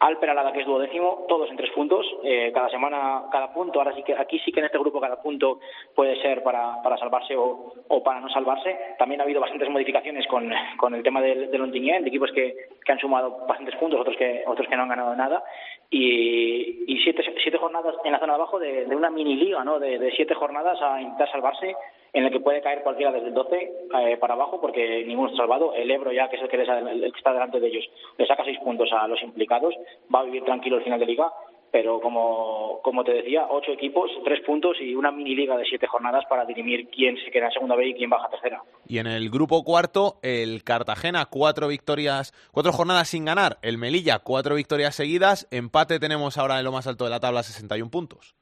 [0.00, 3.78] al Peralada, que es duodécimo, todos en tres puntos, eh, cada semana cada punto.
[3.78, 5.60] Ahora sí que aquí sí que en este grupo cada punto
[5.94, 8.78] puede ser para, para salvarse o, o para no salvarse.
[8.98, 12.92] También ha habido bastantes modificaciones con, con el tema del, del de equipos que, que
[12.92, 15.44] han sumado bastantes puntos, otros que, otros que no han ganado nada.
[15.90, 19.78] Y, y siete, siete jornadas en la zona de abajo de, una mini liga, ¿no?
[19.78, 21.76] De siete jornadas a intentar salvarse
[22.12, 25.42] en el que puede caer cualquiera desde el 12 eh, para abajo porque ninguno está
[25.42, 25.74] salvado.
[25.74, 27.84] El Ebro ya, que es el que, les, el que está delante de ellos,
[28.18, 29.74] le saca seis puntos a los implicados,
[30.14, 31.32] va a vivir tranquilo el final de liga,
[31.72, 36.24] pero como, te decía, ocho equipos, tres puntos y una mini liga de siete jornadas
[36.28, 38.62] para dirimir quién se queda en segunda B y quién baja tercera.
[38.86, 43.58] Y en el grupo cuarto, el Cartagena, cuatro victorias, cuatro jornadas sin ganar.
[43.62, 45.46] El Melilla, cuatro victorias seguidas.
[45.50, 48.34] Empate tenemos ahora en lo más alto de la tabla, 61 puntos.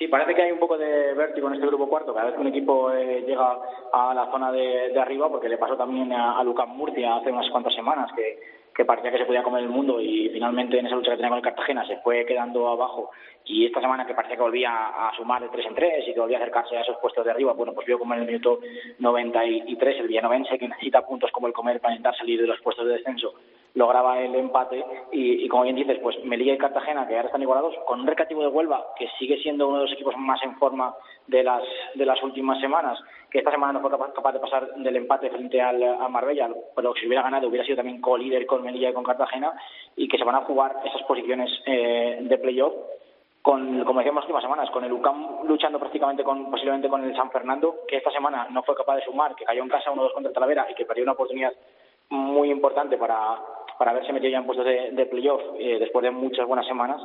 [0.00, 2.14] Sí, parece que hay un poco de vértigo en este grupo cuarto.
[2.14, 3.58] Cada vez que un equipo eh, llega
[3.92, 7.50] a la zona de, arriba, porque le pasó también a, a Lucas Murcia hace unas
[7.50, 8.38] cuantas semanas, que,
[8.74, 11.28] que parecía que se podía comer el mundo y finalmente en esa lucha que tenía
[11.28, 13.10] con el Cartagena se fue quedando abajo
[13.44, 16.20] y esta semana que parecía que volvía a sumar de tres en tres y que
[16.20, 18.60] volvía a acercarse a esos puestos de arriba, bueno, pues vio como en el minuto
[19.00, 22.86] 93 el villanovense que necesita puntos como el comer para intentar salir de los puestos
[22.86, 23.34] de descenso
[23.74, 27.74] lograba el empate y, como bien dices, pues Melilla y Cartagena que ahora están igualados
[27.86, 30.94] con un recativo de Huelva que sigue siendo uno de los equipos más en forma
[31.26, 31.62] de las
[31.94, 32.98] de las últimas semanas
[33.30, 36.94] que esta semana no fue capaz, de pasar del empate frente al a Marbella pero
[36.94, 39.52] si hubiera ganado hubiera sido también co-líder con Melilla y con Cartagena
[39.96, 42.74] y que se van a jugar esas posiciones eh, de playoff
[43.42, 47.16] con, como decíamos las últimas semanas, con el UCAM luchando prácticamente con, posiblemente con el
[47.16, 50.12] San Fernando, que esta semana no fue capaz de sumar, que cayó en casa 1-2
[50.12, 51.52] contra Talavera y que perdió una oportunidad
[52.10, 53.38] muy importante para,
[53.80, 57.00] para haberse metido ya en puestos de, de playoff eh, después de muchas buenas semanas.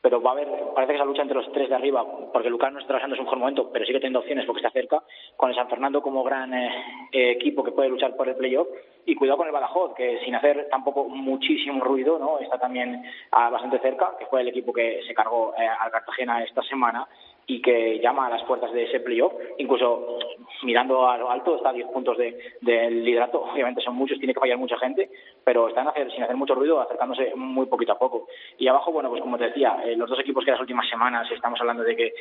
[0.00, 2.72] Pero va a haber, parece que esa lucha entre los tres de arriba, porque Lucas
[2.72, 5.02] no está trabajando en su mejor momento, pero sigue teniendo opciones porque está cerca,
[5.36, 6.70] con el San Fernando como gran eh,
[7.10, 8.68] eh, equipo que puede luchar por el playoff,
[9.04, 13.02] y cuidado con el Badajoz, que sin hacer tampoco muchísimo ruido, no está también
[13.32, 17.08] ah, bastante cerca, que fue el equipo que se cargó eh, al Cartagena esta semana
[17.46, 20.18] y que llama a las puertas de ese playoff, incluso
[20.62, 24.34] mirando a lo alto, está a 10 puntos del de, liderato, obviamente son muchos, tiene
[24.34, 25.10] que fallar mucha gente,
[25.44, 28.28] pero están hacer, sin hacer mucho ruido, acercándose muy poquito a poco.
[28.58, 31.30] Y abajo, bueno, pues como te decía, eh, los dos equipos que las últimas semanas
[31.30, 32.12] estamos hablando de que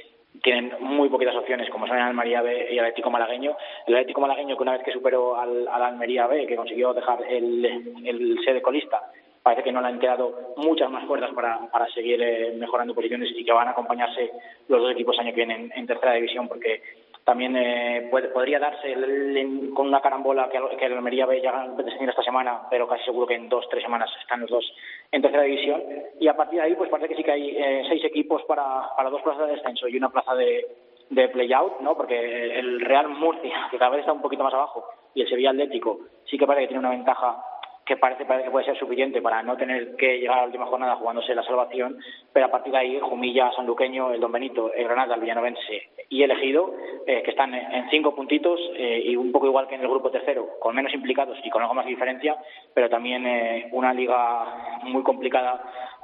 [0.41, 3.55] tienen muy poquitas opciones, como son el Almería B y el Atlético Malagueño.
[3.87, 7.23] El Atlético Malagueño que una vez que superó al, al Almería B, que consiguió dejar
[7.27, 7.65] el,
[8.05, 9.11] el sede colista,
[9.43, 13.29] parece que no le han quedado muchas más fuerzas para, para seguir eh, mejorando posiciones
[13.35, 14.31] y que van a acompañarse
[14.67, 16.81] los dos equipos año que viene en, tercera división porque
[17.23, 21.41] también eh, puede, podría darse el, el, con una carambola que, que el Almería ve
[21.41, 24.65] ya descendiendo esta semana, pero casi seguro que en dos, tres semanas están los dos
[25.11, 25.81] en tercera división.
[26.19, 28.95] Y a partir de ahí, pues parece que sí que hay eh, seis equipos para,
[28.95, 30.65] para dos plazas de descenso y una plaza de,
[31.09, 31.95] de play-out, ¿no?
[31.95, 35.51] Porque el Real Murcia, que cada vez está un poquito más abajo, y el Sevilla
[35.51, 37.43] Atlético sí que parece que tiene una ventaja
[37.89, 40.67] que parece, parece que puede ser suficiente para no tener que llegar a la última
[40.67, 41.97] jornada jugándose la salvación,
[42.31, 46.21] pero a partir de ahí Jumilla, Sanluqueño, el Don Benito, el Granada, el Villanovense y
[46.21, 46.71] el Ejido,
[47.07, 50.11] eh, que están en cinco puntitos eh, y un poco igual que en el grupo
[50.11, 52.37] tercero, con menos implicados y con algo más de diferencia,
[52.75, 55.59] pero también eh, una liga muy complicada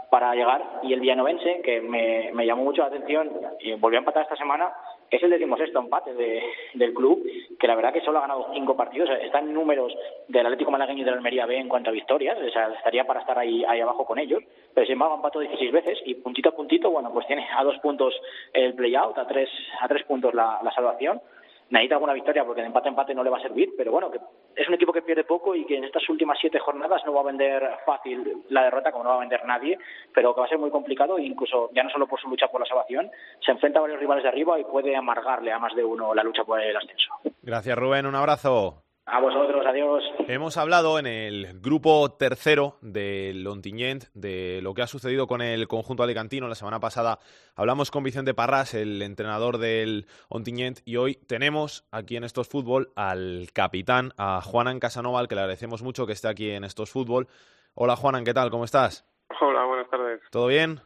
[0.09, 0.79] para llegar.
[0.81, 3.29] Y el Villanovense, que me, me llamó mucho la atención
[3.59, 4.73] y volvió a empatar esta semana,
[5.09, 6.41] es el decimosexto empate de,
[6.73, 7.25] del club,
[7.59, 9.93] que la verdad que solo ha ganado cinco partidos, está en números
[10.27, 13.21] del Atlético Malagueño y del Almería B en cuanto a victorias, o sea, estaría para
[13.21, 14.43] estar ahí, ahí abajo con ellos,
[14.73, 17.77] pero sin embargo empató 16 veces y puntito a puntito, bueno, pues tiene a dos
[17.79, 18.13] puntos
[18.53, 19.49] el play-out, a tres,
[19.79, 21.21] a tres puntos la, la salvación,
[21.69, 24.11] necesita alguna victoria porque de empate a empate no le va a servir, pero bueno,
[24.11, 24.19] que
[24.55, 27.21] es un equipo que pierde poco y que en estas últimas siete jornadas no va
[27.21, 29.77] a vender fácil la derrota como no va a vender nadie,
[30.13, 32.47] pero que va a ser muy complicado e incluso ya no solo por su lucha
[32.47, 33.09] por la salvación,
[33.43, 36.23] se enfrenta a varios rivales de arriba y puede amargarle a más de uno la
[36.23, 37.13] lucha por el ascenso.
[37.41, 38.84] Gracias Rubén, un abrazo.
[39.07, 40.03] A vosotros, adiós.
[40.27, 45.67] Hemos hablado en el grupo tercero del Ontinyent de lo que ha sucedido con el
[45.67, 46.47] conjunto alicantino.
[46.47, 47.19] La semana pasada
[47.55, 52.91] hablamos con Vicente Parras, el entrenador del Ontinyent, y hoy tenemos aquí en Estos Fútbol
[52.95, 56.89] al capitán, a Juanan Casanova, al que le agradecemos mucho que esté aquí en Estos
[56.89, 57.27] Fútbol.
[57.75, 58.49] Hola Juanan, ¿qué tal?
[58.49, 59.05] ¿Cómo estás?
[59.39, 60.21] Hola, buenas tardes.
[60.31, 60.79] ¿Todo bien?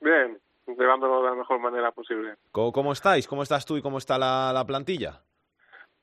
[0.00, 2.36] Bien, llevándolo de la mejor manera posible.
[2.50, 3.28] ¿Cómo, cómo estáis?
[3.28, 5.20] ¿Cómo estás tú y cómo está la, la plantilla?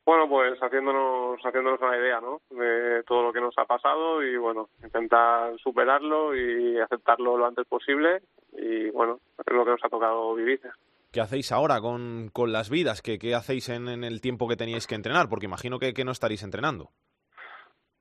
[0.05, 2.41] Bueno, pues haciéndonos, haciéndonos una idea, ¿no?
[2.51, 7.65] De todo lo que nos ha pasado y, bueno, intentar superarlo y aceptarlo lo antes
[7.65, 10.61] posible y, bueno, es lo que nos ha tocado vivir.
[11.11, 13.01] ¿Qué hacéis ahora con, con las vidas?
[13.01, 15.27] ¿Qué, qué hacéis en, en el tiempo que teníais que entrenar?
[15.27, 16.89] Porque imagino que, que no estaréis entrenando.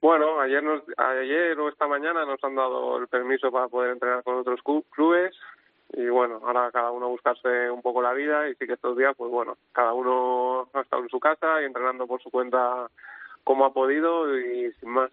[0.02, 4.22] Bueno, ayer, nos, ayer o esta mañana nos han dado el permiso para poder entrenar
[4.22, 5.34] con otros clubes
[5.96, 9.14] y bueno, ahora cada uno buscarse un poco la vida y sí que estos días,
[9.16, 12.88] pues bueno, cada uno ha estado en su casa y entrenando por su cuenta
[13.44, 15.10] como ha podido y sin más.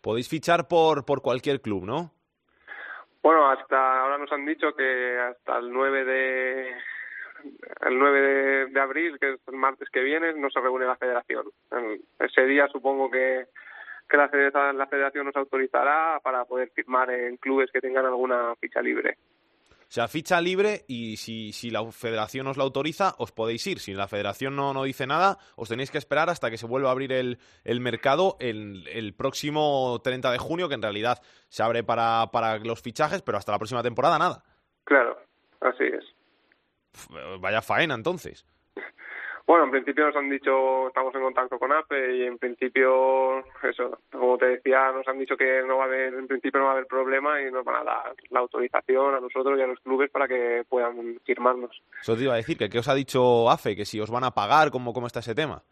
[0.00, 2.12] Podéis fichar por, por cualquier club, ¿no?
[3.22, 6.70] Bueno, hasta ahora nos han dicho que hasta el 9 de
[7.80, 10.96] el 9 de, de abril, que es el martes que viene, no se reúne la
[10.96, 11.46] federación.
[11.72, 13.46] El- ese día supongo que,
[14.08, 14.30] que la,
[14.72, 19.18] la federación nos autorizará para poder firmar en clubes que tengan alguna ficha libre.
[19.88, 23.78] O sea, ficha libre y si, si la federación os la autoriza, os podéis ir.
[23.78, 26.88] Si la federación no, no dice nada, os tenéis que esperar hasta que se vuelva
[26.88, 31.62] a abrir el, el mercado el, el próximo 30 de junio, que en realidad se
[31.62, 34.42] abre para, para los fichajes, pero hasta la próxima temporada nada.
[34.84, 35.18] Claro,
[35.60, 36.04] así es.
[37.40, 38.44] Vaya faena, entonces.
[39.46, 43.96] Bueno, en principio nos han dicho, estamos en contacto con APE y en principio, eso,
[44.10, 46.72] como te decía, nos han dicho que no va a haber, en principio no va
[46.72, 49.78] a haber problema y nos van a dar la autorización a nosotros y a los
[49.78, 51.80] clubes para que puedan firmarnos.
[52.00, 54.24] Eso te iba a decir, que qué os ha dicho AFE, que si os van
[54.24, 55.62] a pagar, ¿cómo, cómo está ese tema?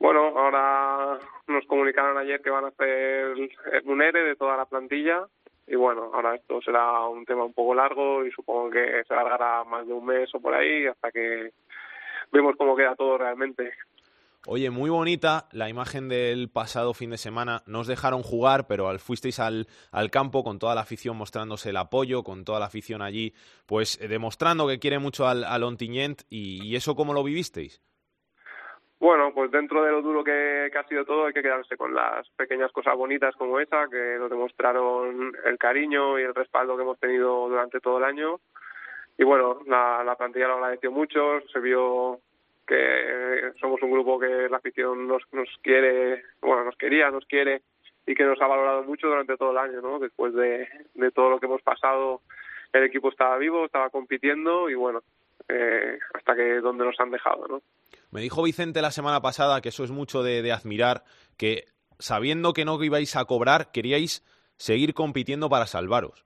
[0.00, 3.36] Bueno, ahora nos comunicaron ayer que van a hacer
[3.84, 5.28] un ERE de toda la plantilla
[5.66, 9.64] y bueno, ahora esto será un tema un poco largo y supongo que se alargará
[9.64, 11.52] más de un mes o por ahí hasta que
[12.34, 13.72] vemos cómo queda todo realmente.
[14.46, 17.62] Oye, muy bonita la imagen del pasado fin de semana.
[17.66, 21.70] No os dejaron jugar, pero al, fuisteis al, al campo con toda la afición mostrándose
[21.70, 23.32] el apoyo, con toda la afición allí,
[23.66, 26.22] pues eh, demostrando que quiere mucho al, al Ontinyent.
[26.28, 27.80] Y, ¿Y eso cómo lo vivisteis?
[29.00, 31.94] Bueno, pues dentro de lo duro que, que ha sido todo, hay que quedarse con
[31.94, 36.82] las pequeñas cosas bonitas como esa, que nos demostraron el cariño y el respaldo que
[36.82, 38.40] hemos tenido durante todo el año.
[39.16, 42.20] Y bueno, la, la plantilla lo agradeció mucho, se vio
[42.66, 47.62] que somos un grupo que la afición nos, nos quiere, bueno, nos quería, nos quiere
[48.06, 49.98] y que nos ha valorado mucho durante todo el año, ¿no?
[49.98, 50.68] Después de,
[51.14, 52.22] todo lo que hemos pasado,
[52.72, 55.02] el equipo estaba vivo, estaba compitiendo y bueno,
[55.48, 57.62] eh, hasta que donde nos han dejado, ¿no?
[58.10, 61.04] Me dijo Vicente la semana pasada que eso es mucho de, de admirar,
[61.36, 61.64] que
[61.98, 64.24] sabiendo que no ibais a cobrar, queríais
[64.56, 66.24] seguir compitiendo para salvaros.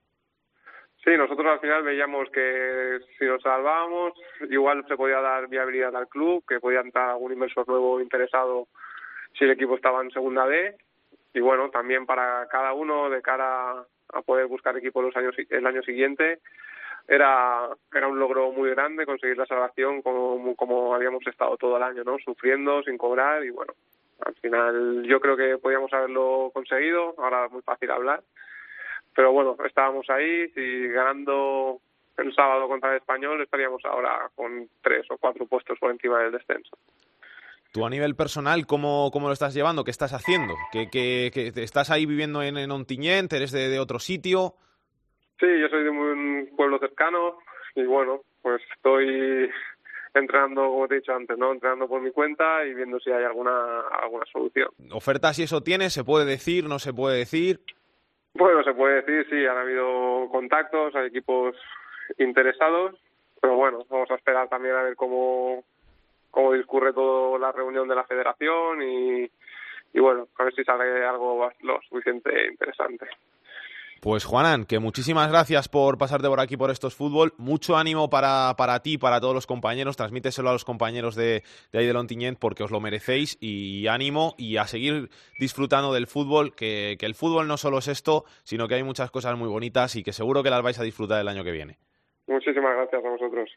[1.03, 4.13] Sí, nosotros al final veíamos que si nos salvábamos,
[4.49, 8.67] igual se podía dar viabilidad al club, que podía entrar algún inversor nuevo interesado
[9.37, 10.75] si el equipo estaba en segunda B.
[11.33, 15.65] Y bueno, también para cada uno, de cara a poder buscar equipo los años, el
[15.65, 16.39] año siguiente,
[17.07, 21.83] era, era un logro muy grande conseguir la salvación como, como habíamos estado todo el
[21.83, 22.17] año, ¿no?
[22.19, 23.73] Sufriendo, sin cobrar y bueno,
[24.25, 28.21] al final yo creo que podíamos haberlo conseguido, ahora es muy fácil hablar,
[29.15, 31.79] pero bueno, estábamos ahí y ganando
[32.17, 36.33] el sábado contra el español estaríamos ahora con tres o cuatro puestos por encima del
[36.33, 36.77] descenso.
[37.71, 39.83] Tú a nivel personal, ¿cómo, cómo lo estás llevando?
[39.83, 40.55] ¿Qué estás haciendo?
[40.71, 43.31] ¿Que, que, que estás ahí viviendo en, en Ontinyent?
[43.31, 44.55] ¿Eres de, de otro sitio?
[45.39, 47.37] Sí, yo soy de un pueblo cercano
[47.75, 49.49] y bueno, pues estoy
[50.15, 51.51] entrenando, como te he dicho antes, ¿no?
[51.53, 54.69] Entrenando por mi cuenta y viendo si hay alguna alguna solución.
[54.91, 55.93] ¿Ofertas y eso tienes?
[55.93, 56.65] ¿Se puede decir?
[56.65, 57.61] ¿No se puede decir?
[58.39, 61.57] Bueno, se puede decir, sí, han habido contactos, hay equipos
[62.17, 62.95] interesados,
[63.41, 65.65] pero bueno, vamos a esperar también a ver cómo,
[66.31, 69.29] cómo discurre toda la reunión de la federación y,
[69.91, 73.07] y bueno, a ver si sale algo lo suficiente interesante.
[74.01, 77.33] Pues Juanan, que muchísimas gracias por pasarte por aquí por estos fútbol.
[77.37, 79.97] Mucho ánimo para, para ti, para todos los compañeros.
[79.97, 81.43] Transmíteselo a los compañeros de,
[81.73, 83.37] de ahí del Ontinyent porque os lo merecéis.
[83.41, 87.89] Y ánimo y a seguir disfrutando del fútbol, que, que el fútbol no solo es
[87.89, 90.83] esto, sino que hay muchas cosas muy bonitas y que seguro que las vais a
[90.83, 91.77] disfrutar el año que viene.
[92.27, 93.49] Muchísimas gracias a vosotros.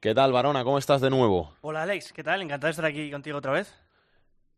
[0.00, 0.64] ¿Qué tal, Varona?
[0.64, 1.52] ¿Cómo estás de nuevo?
[1.60, 2.42] Hola Alex, ¿qué tal?
[2.42, 3.72] Encantado de estar aquí contigo otra vez.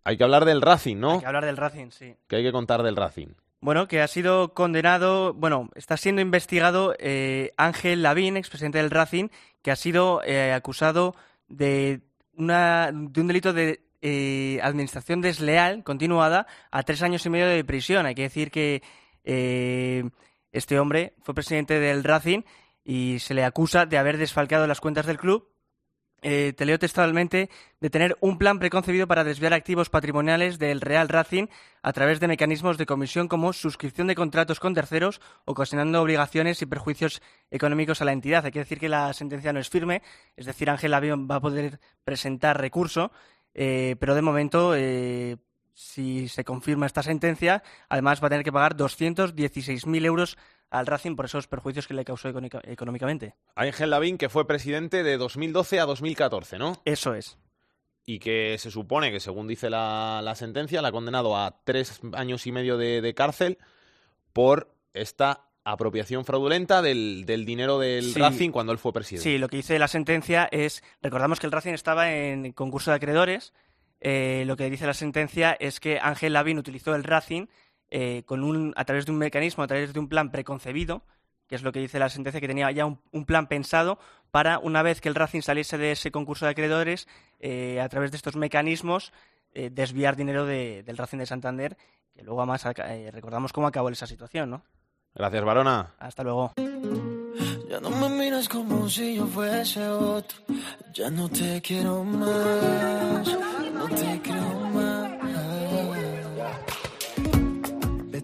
[0.05, 1.15] Hay que hablar del Racing, ¿no?
[1.15, 2.17] Hay que hablar del Racing, sí.
[2.27, 3.35] ¿Qué hay que contar del Racing?
[3.63, 9.29] Bueno, que ha sido condenado, bueno, está siendo investigado eh, Ángel Lavín, expresidente del Racing,
[9.63, 11.15] que ha sido eh, acusado
[11.47, 12.01] de,
[12.35, 17.63] una, de un delito de eh, administración desleal continuada a tres años y medio de
[17.63, 18.05] prisión.
[18.05, 18.83] Hay que decir que
[19.23, 20.11] eh,
[20.51, 22.41] este hombre fue presidente del Racing
[22.83, 25.52] y se le acusa de haber desfalcado las cuentas del club
[26.23, 27.51] eh, te leo textualmente,
[27.81, 31.49] de tener un plan preconcebido para desviar activos patrimoniales del Real Racing
[31.83, 36.67] a través de mecanismos de comisión como suscripción de contratos con terceros, ocasionando obligaciones y
[36.67, 37.21] perjuicios
[37.51, 38.47] económicos a la entidad.
[38.47, 40.01] Hay que decir que la sentencia no es firme,
[40.37, 43.11] es decir, Ángel Avión va a poder presentar recurso,
[43.55, 45.39] eh, pero de momento, eh,
[45.75, 50.39] si se confirma esta sentencia, además va a tener que pagar 216.000 euros
[50.73, 53.35] al Racing por esos perjuicios que le causó económica- económicamente.
[53.55, 56.81] Ángel Lavín, que fue presidente de 2012 a 2014, ¿no?
[56.85, 57.39] Eso es.
[58.05, 62.01] Y que se supone que, según dice la, la sentencia, la ha condenado a tres
[62.15, 63.59] años y medio de, de cárcel
[64.33, 68.19] por esta apropiación fraudulenta del, del dinero del Sí.
[68.19, 69.31] Racing cuando él fue presidente.
[69.31, 72.97] Sí, lo que dice la sentencia es, recordamos que el Racing estaba en concurso de
[72.97, 73.53] acreedores,
[74.01, 77.47] eh, lo que dice la sentencia es que Ángel Lavín utilizó el Racing
[77.95, 81.03] eh, con un, a través de un mecanismo, a través de un plan preconcebido,
[81.47, 83.99] que es lo que dice la sentencia, que tenía ya un, un plan pensado
[84.31, 87.07] para, una vez que el Racing saliese de ese concurso de acreedores,
[87.41, 89.13] eh, a través de estos mecanismos,
[89.53, 91.77] eh, desviar dinero de- del Racing de Santander,
[92.15, 94.63] que luego además eh, recordamos cómo acabó esa situación, ¿no?
[95.15, 95.93] Gracias, Varona.
[95.99, 96.53] Hasta luego.
[97.69, 100.39] Ya no me miras como si yo fuese otro.
[100.95, 103.29] Ya no te quiero más.
[103.75, 104.72] No te creo más.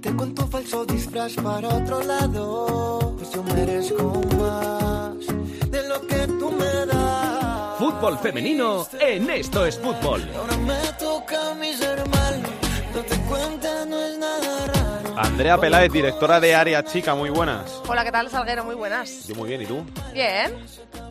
[0.01, 3.17] Vete con tu falso disfraz para otro lado.
[3.19, 5.27] Pues yo merezco más
[5.73, 7.79] de lo que tú me das.
[7.79, 10.23] Fútbol femenino en Esto es Fútbol.
[10.37, 12.49] Ahora me toca a mí ser malo.
[12.95, 15.19] Date cuenta, no es nada raro.
[15.19, 17.83] Andrea Peláez, directora de Área Chica, muy buenas.
[17.89, 18.65] Hola, ¿qué tal, Salguero?
[18.65, 19.27] Muy buenas.
[19.27, 19.85] Yo muy bien, ¿y tú?
[20.13, 20.55] Bien.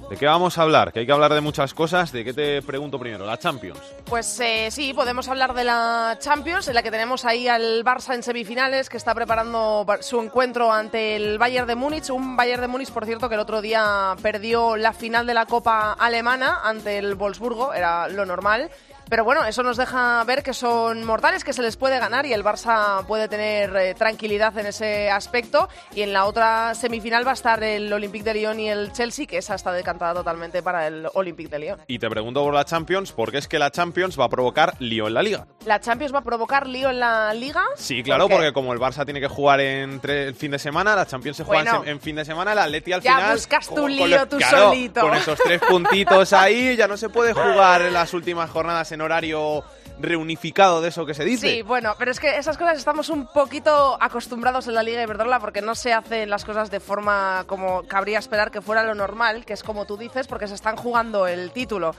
[0.10, 0.94] ¿De qué vamos a hablar?
[0.94, 2.14] Que hay que hablar de muchas cosas.
[2.14, 3.26] ¿De qué te pregunto primero?
[3.26, 3.80] La Champions.
[4.06, 8.16] Pues eh, sí, podemos hablar de la Champions, en la que tenemos ahí al Barça
[8.16, 12.10] en semifinales, que está preparando su encuentro ante el Bayern de Múnich.
[12.10, 15.46] Un Bayern de Múnich, por cierto, que el otro día perdió la final de la
[15.46, 18.72] Copa Alemana ante el Wolfsburgo, era lo normal.
[19.10, 22.34] Pero bueno, eso nos deja ver que son mortales, que se les puede ganar y
[22.34, 25.70] el Barça puede tener eh, tranquilidad en ese aspecto.
[25.96, 29.26] Y en la otra semifinal va a estar el Olympique de Lyon y el Chelsea,
[29.26, 31.80] que esa está decantada totalmente para el Olympique de Lyon.
[31.88, 35.08] Y te pregunto por la Champions, porque es que la Champions va a provocar lío
[35.08, 35.48] en la Liga.
[35.66, 37.64] ¿La Champions va a provocar lío en la Liga?
[37.76, 40.96] Sí, claro, ¿Por porque como el Barça tiene que jugar en el fin de semana,
[40.96, 41.84] la Champions se juega en Bueno.
[41.84, 43.34] se- en, fin de semana, el Atleti al Ya final...
[43.36, 45.02] buscas tu lío los- tú claro, solito.
[45.02, 48.97] Con esos tres puntitos ahí, ya no se puede jugar en las últimas jornadas en
[49.02, 49.64] horario
[50.00, 51.50] reunificado de eso que se dice.
[51.50, 55.40] Sí, bueno, pero es que esas cosas estamos un poquito acostumbrados en la Liga Iberdrola
[55.40, 59.46] porque no se hacen las cosas de forma como cabría esperar que fuera lo normal,
[59.46, 61.96] que es como tú dices, porque se están jugando el título.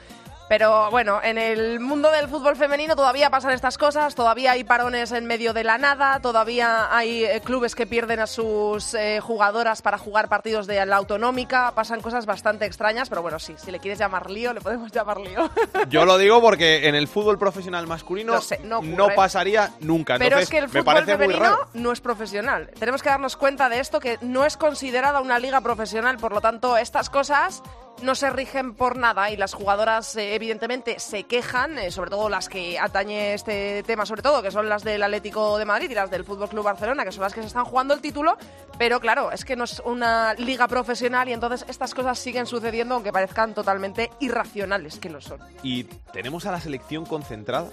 [0.49, 5.13] Pero bueno, en el mundo del fútbol femenino todavía pasan estas cosas, todavía hay parones
[5.13, 9.83] en medio de la nada, todavía hay eh, clubes que pierden a sus eh, jugadoras
[9.83, 13.79] para jugar partidos de la autonómica, pasan cosas bastante extrañas, pero bueno, sí, si le
[13.79, 15.51] quieres llamar lío, le podemos llamar lío.
[15.91, 19.15] Yo lo digo porque en el fútbol profesional masculino sé, no ocurre.
[19.15, 20.17] pasaría nunca.
[20.19, 22.71] Pero es que el fútbol femenino no es profesional.
[22.79, 26.17] Tenemos que darnos cuenta de esto, que no es considerada una liga profesional.
[26.17, 27.63] Por lo tanto, estas cosas
[28.03, 32.29] no se rigen por nada y las jugadoras eh, evidentemente se quejan, eh, sobre todo
[32.29, 35.95] las que atañe este tema, sobre todo, que son las del Atlético de Madrid y
[35.95, 38.37] las del Fútbol Club Barcelona, que son las que se están jugando el título.
[38.79, 42.95] Pero claro, es que no es una liga profesional y entonces estas cosas siguen sucediendo
[42.95, 45.41] aunque parezcan totalmente irracionales, que lo son.
[45.63, 47.69] Y tenemos a la selección concentrada.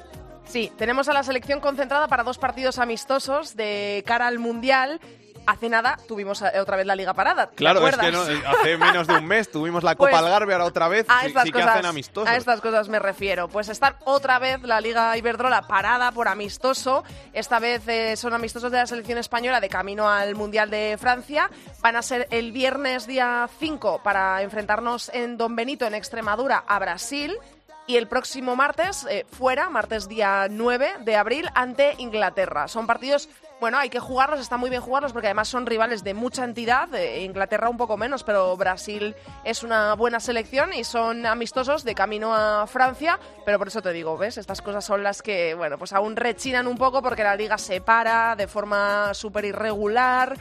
[0.46, 5.00] Sí, tenemos a la selección concentrada para dos partidos amistosos de cara al Mundial.
[5.48, 7.48] Hace nada tuvimos eh, otra vez la Liga Parada.
[7.48, 10.22] ¿te Claro, es que no, eh, hace menos de un mes tuvimos la Copa Pues,
[10.22, 12.30] Algarve, ahora otra vez A sí, estas, sí que cosas, hacen amistosos.
[12.30, 13.48] a estas cosas me refiero.
[13.48, 17.04] Pues están otra vez la Liga Iberdrola parada por amistoso.
[17.34, 21.50] Esta vez eh, son amistosos de la selección española de camino al Mundial de Francia.
[21.82, 26.80] Van a ser el viernes día 5 para enfrentarnos en Don Benito, en Extremadura, a
[26.80, 27.38] Brasil.
[27.88, 32.68] Y el próximo martes, eh, fuera, martes día 9 de abril, ante Inglaterra.
[32.68, 33.30] Son partidos,
[33.66, 36.88] bueno, hay que jugarlos, está muy bien jugarlos porque además son rivales de mucha entidad.
[37.18, 42.36] Inglaterra un poco menos, pero Brasil es una buena selección y son amistosos de camino
[42.36, 43.20] a Francia.
[43.44, 44.38] Pero por eso te digo, ¿ves?
[44.38, 47.82] Estas cosas son las que, bueno, pues aún rechinan un poco porque la liga se
[47.82, 50.38] para de forma súper irregular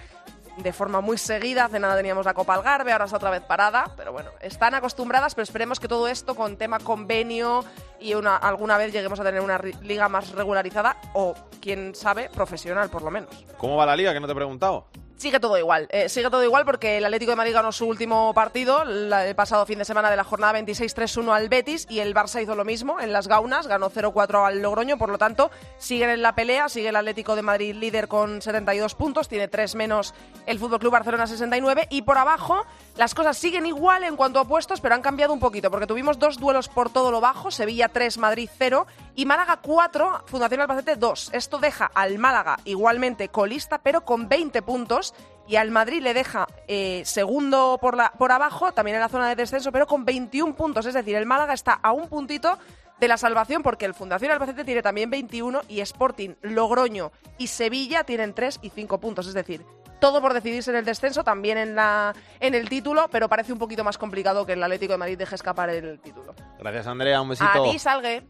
[0.56, 1.66] de forma muy seguida.
[1.66, 3.90] Hace nada teníamos la Copa Algarve, ahora está otra vez parada.
[3.96, 7.64] Pero bueno, están acostumbradas, pero esperemos que todo esto con tema convenio
[8.00, 12.90] y una, alguna vez lleguemos a tener una liga más regularizada o, quién sabe, profesional
[12.90, 13.44] por lo menos.
[13.58, 14.12] ¿Cómo va la liga?
[14.12, 14.88] Que no te he preguntado.
[15.16, 18.34] Sigue todo igual, eh, sigue todo igual porque el Atlético de Madrid ganó su último
[18.34, 22.42] partido el pasado fin de semana de la jornada 26-3-1 al Betis y el Barça
[22.42, 26.20] hizo lo mismo en las Gaunas, ganó 0-4 al Logroño, por lo tanto siguen en
[26.20, 30.14] la pelea, sigue el Atlético de Madrid líder con 72 puntos, tiene 3 menos
[30.46, 34.44] el Fútbol Club Barcelona 69 y por abajo las cosas siguen igual en cuanto a
[34.44, 37.88] puestos, pero han cambiado un poquito porque tuvimos dos duelos por todo lo bajo, Sevilla
[37.88, 41.30] 3, Madrid 0 y Málaga 4, Fundación Albacete 2.
[41.32, 45.03] Esto deja al Málaga igualmente colista, pero con 20 puntos
[45.46, 49.28] y al Madrid le deja eh, segundo por, la, por abajo, también en la zona
[49.28, 50.86] de descenso, pero con 21 puntos.
[50.86, 52.58] Es decir, el Málaga está a un puntito
[52.98, 58.04] de la salvación porque el Fundación Albacete tiene también 21 y Sporting, Logroño y Sevilla
[58.04, 59.26] tienen 3 y 5 puntos.
[59.26, 59.64] Es decir,
[60.00, 63.58] todo por decidirse en el descenso, también en, la, en el título, pero parece un
[63.58, 66.34] poquito más complicado que el Atlético de Madrid deje escapar el título.
[66.58, 67.20] Gracias, Andrea.
[67.20, 67.48] Un besito.
[67.50, 68.22] A ti, Salgue.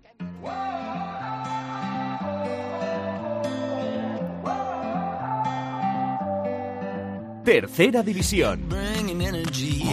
[7.45, 8.61] Tercera división.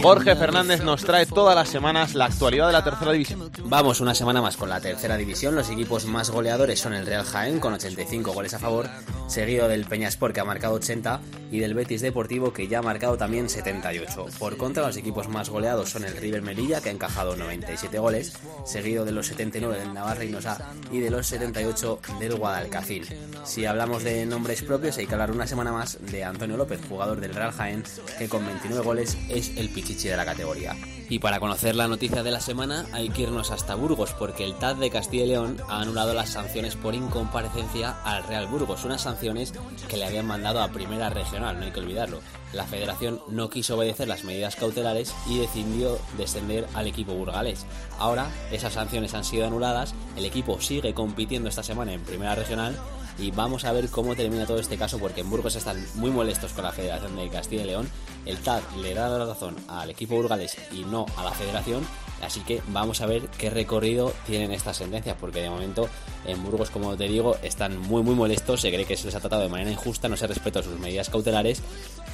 [0.02, 3.50] Jorge Fernández nos trae todas las semanas la actualidad de la tercera división.
[3.64, 5.54] Vamos una semana más con la tercera división.
[5.54, 8.88] Los equipos más goleadores son el Real Jaén con 85 goles a favor,
[9.28, 11.20] seguido del Peñaspor que ha marcado 80
[11.52, 14.26] y del Betis Deportivo que ya ha marcado también 78.
[14.38, 18.32] Por contra, los equipos más goleados son el River Melilla que ha encajado 97 goles,
[18.64, 23.06] seguido de los 79 del Navarra Reynosa y de los 78 del Guadalcacil.
[23.44, 27.20] Si hablamos de nombres propios, hay que hablar una semana más de Antonio López, jugador
[27.20, 27.84] del Real Jaén,
[28.18, 30.76] que con 29 goles es el pichichi de la categoría.
[31.08, 34.54] Y para conocer la noticia de la semana hay que irnos hasta Burgos porque el
[34.54, 39.02] TAD de Castilla y León ha anulado las sanciones por incomparecencia al Real Burgos, unas
[39.02, 39.52] sanciones
[39.88, 42.20] que le habían mandado a Primera Regional, no hay que olvidarlo.
[42.54, 47.66] La federación no quiso obedecer las medidas cautelares y decidió descender al equipo burgalés.
[47.98, 52.78] Ahora esas sanciones han sido anuladas, el equipo sigue compitiendo esta semana en Primera Regional
[53.18, 56.52] y vamos a ver cómo termina todo este caso porque en Burgos están muy molestos
[56.52, 57.88] con la Federación de Castilla y León.
[58.24, 61.86] El TAD le da la razón al equipo burgalés y no a la Federación.
[62.22, 65.88] Así que vamos a ver qué recorrido tienen estas sentencias, porque de momento
[66.24, 69.20] en Burgos, como te digo, están muy muy molestos, se cree que se les ha
[69.20, 71.62] tratado de manera injusta, no se respeta sus medidas cautelares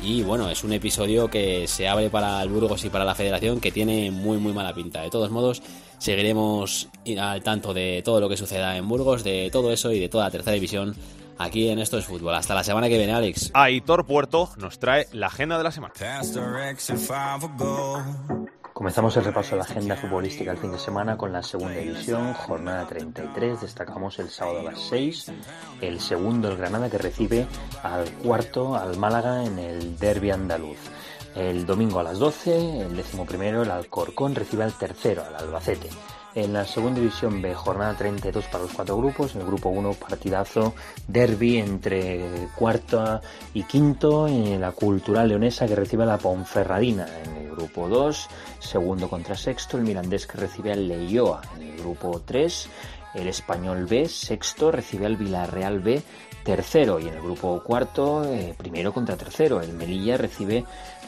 [0.02, 3.60] y bueno, es un episodio que se abre para el Burgos y para la Federación
[3.60, 5.02] que tiene muy muy mala pinta.
[5.02, 5.62] De todos modos,
[5.98, 6.88] seguiremos
[7.18, 10.24] al tanto de todo lo que suceda en Burgos, de todo eso y de toda
[10.24, 10.94] la tercera división
[11.38, 12.34] aquí en Esto es Fútbol.
[12.34, 13.50] Hasta la semana que viene, Alex.
[13.54, 15.94] Aitor Puerto nos trae la agenda de la semana.
[18.78, 22.32] Comenzamos el repaso de la agenda futbolística el fin de semana con la segunda división,
[22.34, 23.62] jornada 33.
[23.62, 25.32] Destacamos el sábado a las 6,
[25.80, 27.44] el segundo, el Granada, que recibe
[27.82, 30.78] al cuarto, al Málaga, en el derby andaluz.
[31.34, 35.88] El domingo a las 12, el décimo primero, el Alcorcón recibe al tercero, al Albacete.
[36.34, 39.34] En la segunda división B, jornada 32 para los cuatro grupos.
[39.34, 40.74] En el grupo 1, partidazo,
[41.06, 43.20] derby entre cuarto
[43.54, 44.28] y quinto.
[44.28, 47.08] En la cultural leonesa que recibe a la Ponferradina.
[47.24, 48.28] En el grupo 2,
[48.60, 49.78] segundo contra sexto.
[49.78, 51.40] El mirandés que recibe al Leioa.
[51.56, 52.68] En el grupo 3,
[53.14, 56.02] el español B, sexto, recibe al Villarreal B,
[56.44, 57.00] tercero.
[57.00, 59.60] Y en el grupo cuarto, eh, primero contra tercero.
[59.60, 60.64] El Melilla recibe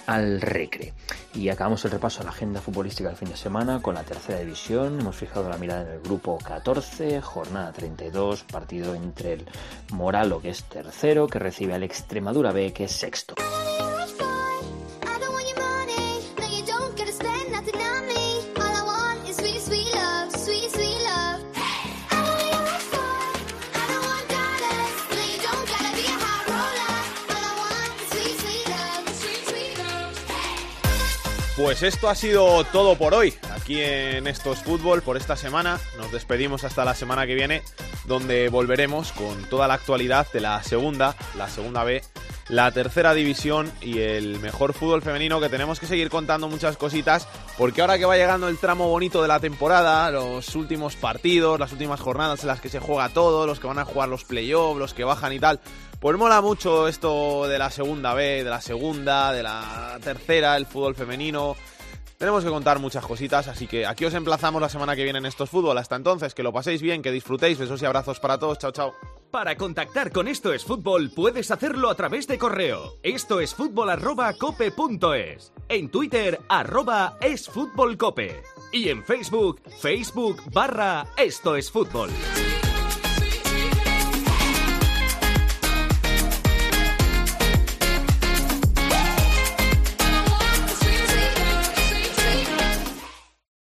[0.07, 0.93] al Recre.
[1.35, 4.41] Y acabamos el repaso a la agenda futbolística del fin de semana con la tercera
[4.41, 5.01] división.
[5.01, 9.47] Hemos fijado la mirada en el grupo 14, jornada 32, partido entre el
[9.93, 13.35] Moralo, que es tercero, que recibe al Extremadura B, que es sexto.
[31.63, 35.79] Pues esto ha sido todo por hoy, aquí en Esto es Fútbol, por esta semana.
[35.99, 37.61] Nos despedimos hasta la semana que viene,
[38.07, 42.03] donde volveremos con toda la actualidad de la segunda, la segunda B,
[42.49, 47.29] la tercera división y el mejor fútbol femenino que tenemos que seguir contando muchas cositas,
[47.59, 51.73] porque ahora que va llegando el tramo bonito de la temporada, los últimos partidos, las
[51.73, 54.79] últimas jornadas en las que se juega todo, los que van a jugar los playoffs,
[54.79, 55.61] los que bajan y tal,
[56.01, 60.67] pues mola mucho esto de la segunda B, de la segunda, de la tercera, el
[60.67, 61.57] fútbol femenino.
[62.17, 65.27] Tenemos que contar muchas cositas, así que aquí os emplazamos la semana que viene en
[65.27, 65.79] estos fútbol.
[65.79, 67.59] Hasta entonces, que lo paséis bien, que disfrutéis.
[67.59, 68.59] Besos y abrazos para todos.
[68.59, 68.95] Chao, chao.
[69.31, 72.97] Para contactar con Esto es Fútbol puedes hacerlo a través de correo.
[73.03, 74.73] Esto es fútbol arroba cope
[75.17, 75.53] es.
[75.69, 78.43] En Twitter arroba es fútbol cope.
[78.73, 82.11] Y en Facebook, Facebook barra Esto es Fútbol.